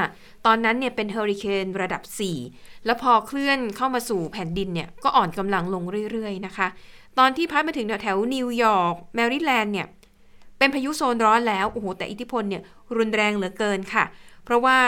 [0.46, 2.02] ตอนนั้นเนี่ยเป็นเฮอริเคนระดับ
[2.44, 6.68] 4 แล้วพอเคลื่อนเข้ามาสู่แผ่นดินเนี่ยก็อ่อนกำลังลงเรื่อยๆนะคะ
[7.18, 9.86] ตอนที่พัดมาถึงแถวนิวยอร์กแมริแลนด์เนี่ย
[10.58, 12.62] เป็นพายุโซนร้อนแล้ว โอ้โห แต่อิทธิพลเนี่ย
[12.96, 14.04] รุนแรงเหลือเกินค่ะ
[14.44, 14.78] เพราะว่า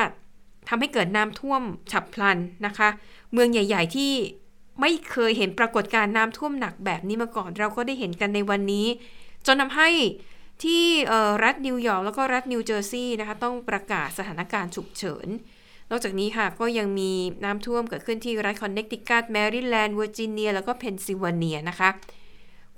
[0.70, 1.62] ทำให้เกิดน้ำท่วม
[1.92, 2.88] ฉับพลันนะคะ
[3.32, 4.12] เมืองใหญ่ ๆ ที่
[4.80, 8.86] ไม่เคยเห็นปรากฏการณ์น้ำท่วมหนักแบบนี้มาก่อน เราก็ได้เห็นกันในวันนี้
[9.46, 9.88] จนทำให้
[10.64, 10.84] ที่
[11.44, 15.28] รัฐนิวยอร์กแล้วก็รัฐนิวเจอร์ซีย์นะคะต้องประกาศสถานการณ์ฉุกเฉิน
[15.90, 17.12] นอกจากนี้ค่ะก็ยังมี
[17.44, 21.88] น้ำท่วมเกิดขึ้นที่รัฐคอนเนคติคัตแมริแลนด์เวอร์จิเนียแล้วก็เพนซิลเวเนียนะคะ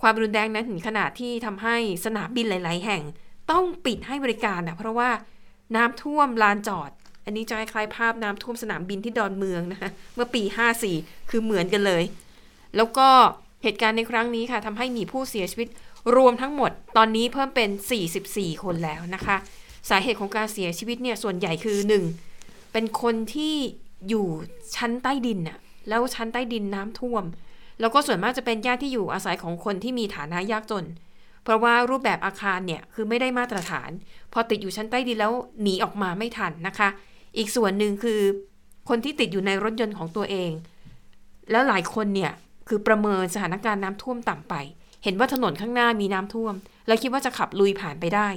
[0.01, 3.03] ความรุนแรงนั้นถึงขนาดที่ทำให้สนามบินหลาย ๆ แห่ง
[3.51, 5.11] ต้องปิดให้บริการนะเพราะว่า
[5.77, 6.91] น้ำท่วมลานจอด
[7.25, 10.43] อันนี้จะคล้ายภาพน้ำท่วมสนามบินที่ดอนเมืองนะคะเมื่อปี
[10.87, 12.05] 54 คือเหมือนกันเลย
[12.77, 13.09] แล้วก็
[13.63, 15.69] เหตุการณ์ในครั้งนี้ค่ะทำให้มีผู้เสียชีวิต
[16.17, 17.71] รวมทั้งหมดตอนนี้เพิ่มเป็น
[18.17, 19.37] 44 คนแล้วนะคะ
[19.91, 21.79] สาเหตุของการเสียชีวิตเนี่ยส่วนใหญ่คือ
[22.25, 22.73] 1.
[22.73, 23.55] เป็นคนที่
[24.09, 24.27] อยู่
[24.77, 25.59] ชั้นใต้ดินน่ะ
[25.89, 27.25] แล้วชั้นใต้ดินน้ำท่วม
[27.81, 30.87] แล้วก็ส่วนมากจะเป็นญาติที่อยู่อาศัยของคนที่มีฐานะยากจน
[31.45, 33.91] เพราะว่ารูปแบบอาคารเนี่ยคือไม่ได้มาตรฐาน
[34.33, 36.89] พอติดอยู่ชั้นใต้ดินแล้วหนีออกมาไม่ทันนะคะ
[37.37, 38.21] อีกส่วนหนึ่งคือ
[38.89, 40.51] คนที่ติดอยู่ในรถยนต์ของตัวเอง
[41.51, 42.33] แล้วหลายคนเนี่ย
[42.69, 44.55] คือประเมินสถานการณ์น้ำท่วมต่ำไป
[45.05, 46.55] เห็นว่าถนนข้างหน้ามีน้ำท่วม
[46.87, 48.29] แล้วคิดว่าจะขับลุยผ่านไปได้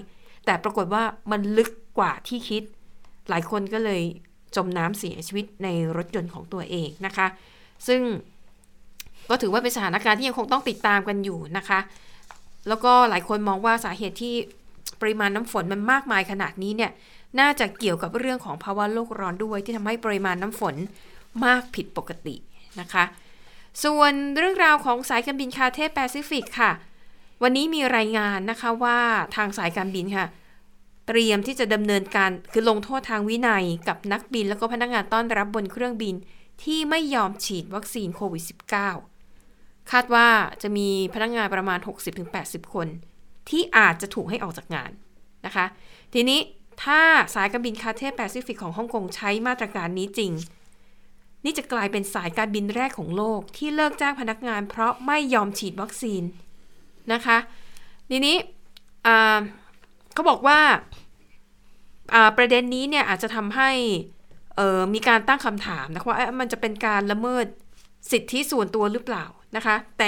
[0.45, 1.69] แต่ปรากฏว่ามันลึก
[1.99, 2.63] กว่าที่คิด
[3.29, 4.01] หลายคนก็เลย
[4.55, 5.67] จมน้ำเสียชีวิตใน
[5.97, 7.27] รถยนต์ของตัวเองนะคะ
[7.87, 8.01] ซึ่ง
[9.29, 11.79] ก็ถือว่าเป็นสถานการณ์ที่ยังคงต้องติดตามกันอยู่นะคะ
[12.67, 14.35] แล้วก็หลายคนมองว่าสาเหตุที่
[15.01, 16.91] ปริมาณน้ำฝนมันมากมายขนาดนี้เนี่ย
[17.39, 20.75] น่าจะเกี่ยวกับเรื่องของภาวะโลกร้อนด้วยที่ทำให้ปริมาณน้ำฝน
[21.45, 22.35] มากผิดปกติ
[22.79, 23.03] นะคะ
[23.83, 26.71] ส่วนเรื่องราวของสายการบินคาเธ่ย์แปซิฟิกค่ะ
[27.43, 28.99] วันนี้มีรายงานนะคะว่า
[29.35, 30.27] ทางสายการบินค่ะ
[31.07, 36.15] เตรียมที่จะดำเนินการคือลงโทษทางวินัยกับนักบิน แล้วก็พนักงานต้อนรับบนเครื่องบิน
[36.63, 38.43] ที่ไม่ยอมฉีดวัคซีนโควิด
[39.17, 40.27] -19 คาดว่า
[40.61, 41.79] จะมีพนักงานประมาณ
[42.25, 42.87] 60-80 คน
[43.49, 44.91] ที่อาจจะถูกให้ออกจากงาน
[45.45, 45.65] นะคะ
[46.13, 46.39] ทีนี้
[46.83, 47.01] ถ้า
[47.35, 50.31] สายการบินคาเธ่ย์แปซิฟิกของฮ่องกงใช้มาตรการนี้จริง
[51.45, 56.23] นี่จะกลายเป็นสายการบินแรกของโลกที่เลิกจ้างพนักงาน เพราะไม่ยอมฉีดวัคซีน
[57.13, 57.37] นะคะ
[58.09, 58.35] ทีนี้
[60.13, 60.59] เขาบอกว่า
[62.37, 63.69] ประเด็นนี้เนี่ยอาจจะทำให้
[64.93, 67.45] มีการตั้งคำถามนะคะว่ามันจะเป็นการละเมิด
[68.11, 70.07] สิทธิส่วนตัวหรือเปล่านะคะ แต่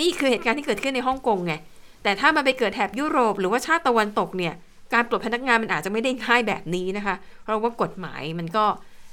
[0.00, 1.54] นี่คือเหตุการณ์ที่เกิดขึ้นในฮ่องกงไง
[2.02, 4.54] แต่ถ้ามันไปเกิดแถบยุโรปหรือว่าชาติตะวันตกเนี่ย
[4.92, 8.64] การปลดพนักงานมันอาจจะไม่ได้ง่ายแบบนี้นะคะ เพราะว่ากฎหมายมันก็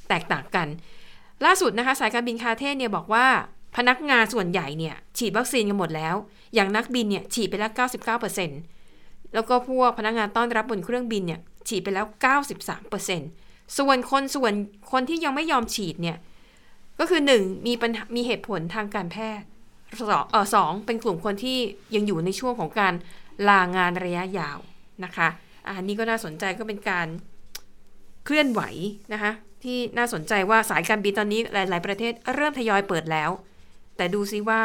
[0.09, 0.67] แตกต่างกัน
[1.45, 3.26] ล่าสุดนะคะสายการบินคาเทนเนี่ยบอกว่า
[3.78, 6.15] พนักงานส่วนใหญ่เนี่ยฉีดวัคซีนกันหมดแล้ว
[6.53, 7.72] อย่างนักบินเนี่ยฉีดไปแล้ว
[8.51, 12.05] 99%แล้วก็พวกพนักงานต้อนรับบนเครื่องบินเนี่ยฉีดไปแล้ว
[12.91, 14.53] 93%ส่วนคนส่วน
[14.91, 16.17] คนที่ยังไม่ยอมฉีดเนี่ย
[16.99, 19.45] ก็คือ 1 มีปัญหามีเหตุผลทางการแพทย์
[19.99, 21.57] สองเออสองเป็นกลุ่มคนที่
[21.95, 22.93] ยังอยู่ในช่วงของการ
[23.49, 24.57] ลางานระยะยาว
[25.03, 25.28] นะคะ
[25.68, 27.07] อันนี้ก็น่าสนใจก็เป็นการ
[28.26, 28.62] เคลื่อนไหว
[29.14, 29.32] นะคะ
[29.64, 33.30] ที่น่าสนใจว่าสายการบินตอนนี้หลาย ๆ ประเทศเริ่มทยอยเปิดแล้ว
[33.97, 34.62] แต่ดูซิว่า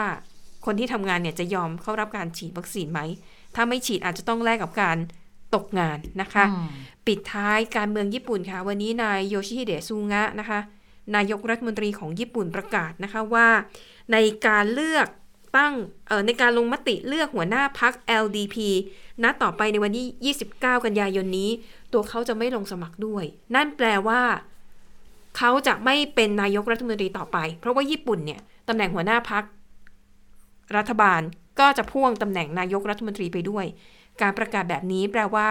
[0.67, 3.01] คนที่ทำงานเนี่ยจะยอมเข้ารับการฉีดวัคซีนไหม
[3.55, 4.97] ถ้าไม่ฉีดอาจจะต้องแลกกับการ
[5.55, 6.45] ตกงานนะคะ
[7.07, 10.61] ปิดท้ายการเมืองญี่ปุ่นค่ะ วันนี้นายโยชิฮิเดะซูงะนะคะ
[11.17, 13.49] นายกรัฐมนตรีของญี่ปุ่นประกาศนะคะว่า
[14.13, 14.17] ใน
[14.47, 15.07] การเลือก
[15.57, 15.75] ตั้ง
[16.27, 17.93] ในการลงมติเลือกหัวหน้าพัก
[18.23, 18.57] LDP
[19.23, 21.51] นัดต่อไปในวันที่ 29 กันยายนนี้
[21.93, 23.25] ตัวเขาจะไม่ลงสมัครด้วย
[23.55, 24.23] นั่นแปลว่า
[25.37, 29.45] เขาจะไม่เป็นนายกรัฐมนตรีต่อไป เพราะว่าญี่ปุ่นเนี่ยตำแหน่งหัวหน้าพัก
[30.77, 31.21] รัฐบาล
[31.61, 33.65] ก็จะพ่วงตำแหน่งนายกรัฐมนตรีไปด้วย
[34.21, 35.49] การประกาศแบบนี้แปลว่า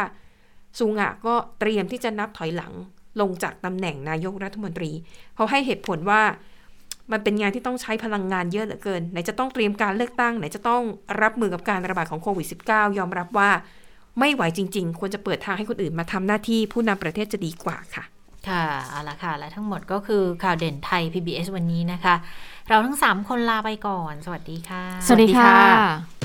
[0.78, 2.74] ซูงะก็เตรียมที่จะนับถอยหลัง
[3.22, 4.91] ลงจากตำแหน่งนายกรัฐมนตรี
[5.36, 6.22] เขาให้เหตุผลว่า
[7.12, 10.82] มันเป็นงานที่ต้องใช้พลังงานเยอะเหลือเกิน ไหนจะต้องเตรียมการเลือกตั้ง ไหนจะต้อง
[11.22, 13.49] รับมือกับการระบาดของโควิด -19 ยอมรับว่า
[14.20, 18.03] ไม่ไหวจริง ๆ ควรจะเปิดทางให้คนอื่นมาทำหน้าที่ผู้นำประเทศจะดีกว่าค่ะ
[18.49, 22.16] ค่ะเอาละค่ะ และทั้งหมดก็คือข่าวเด่นไทย PBS วันนี้นะคะ
[22.70, 26.25] เราทั้ง 3 คนลาไปก่อน สวัสดีค่ะ สวัสดีค่ะ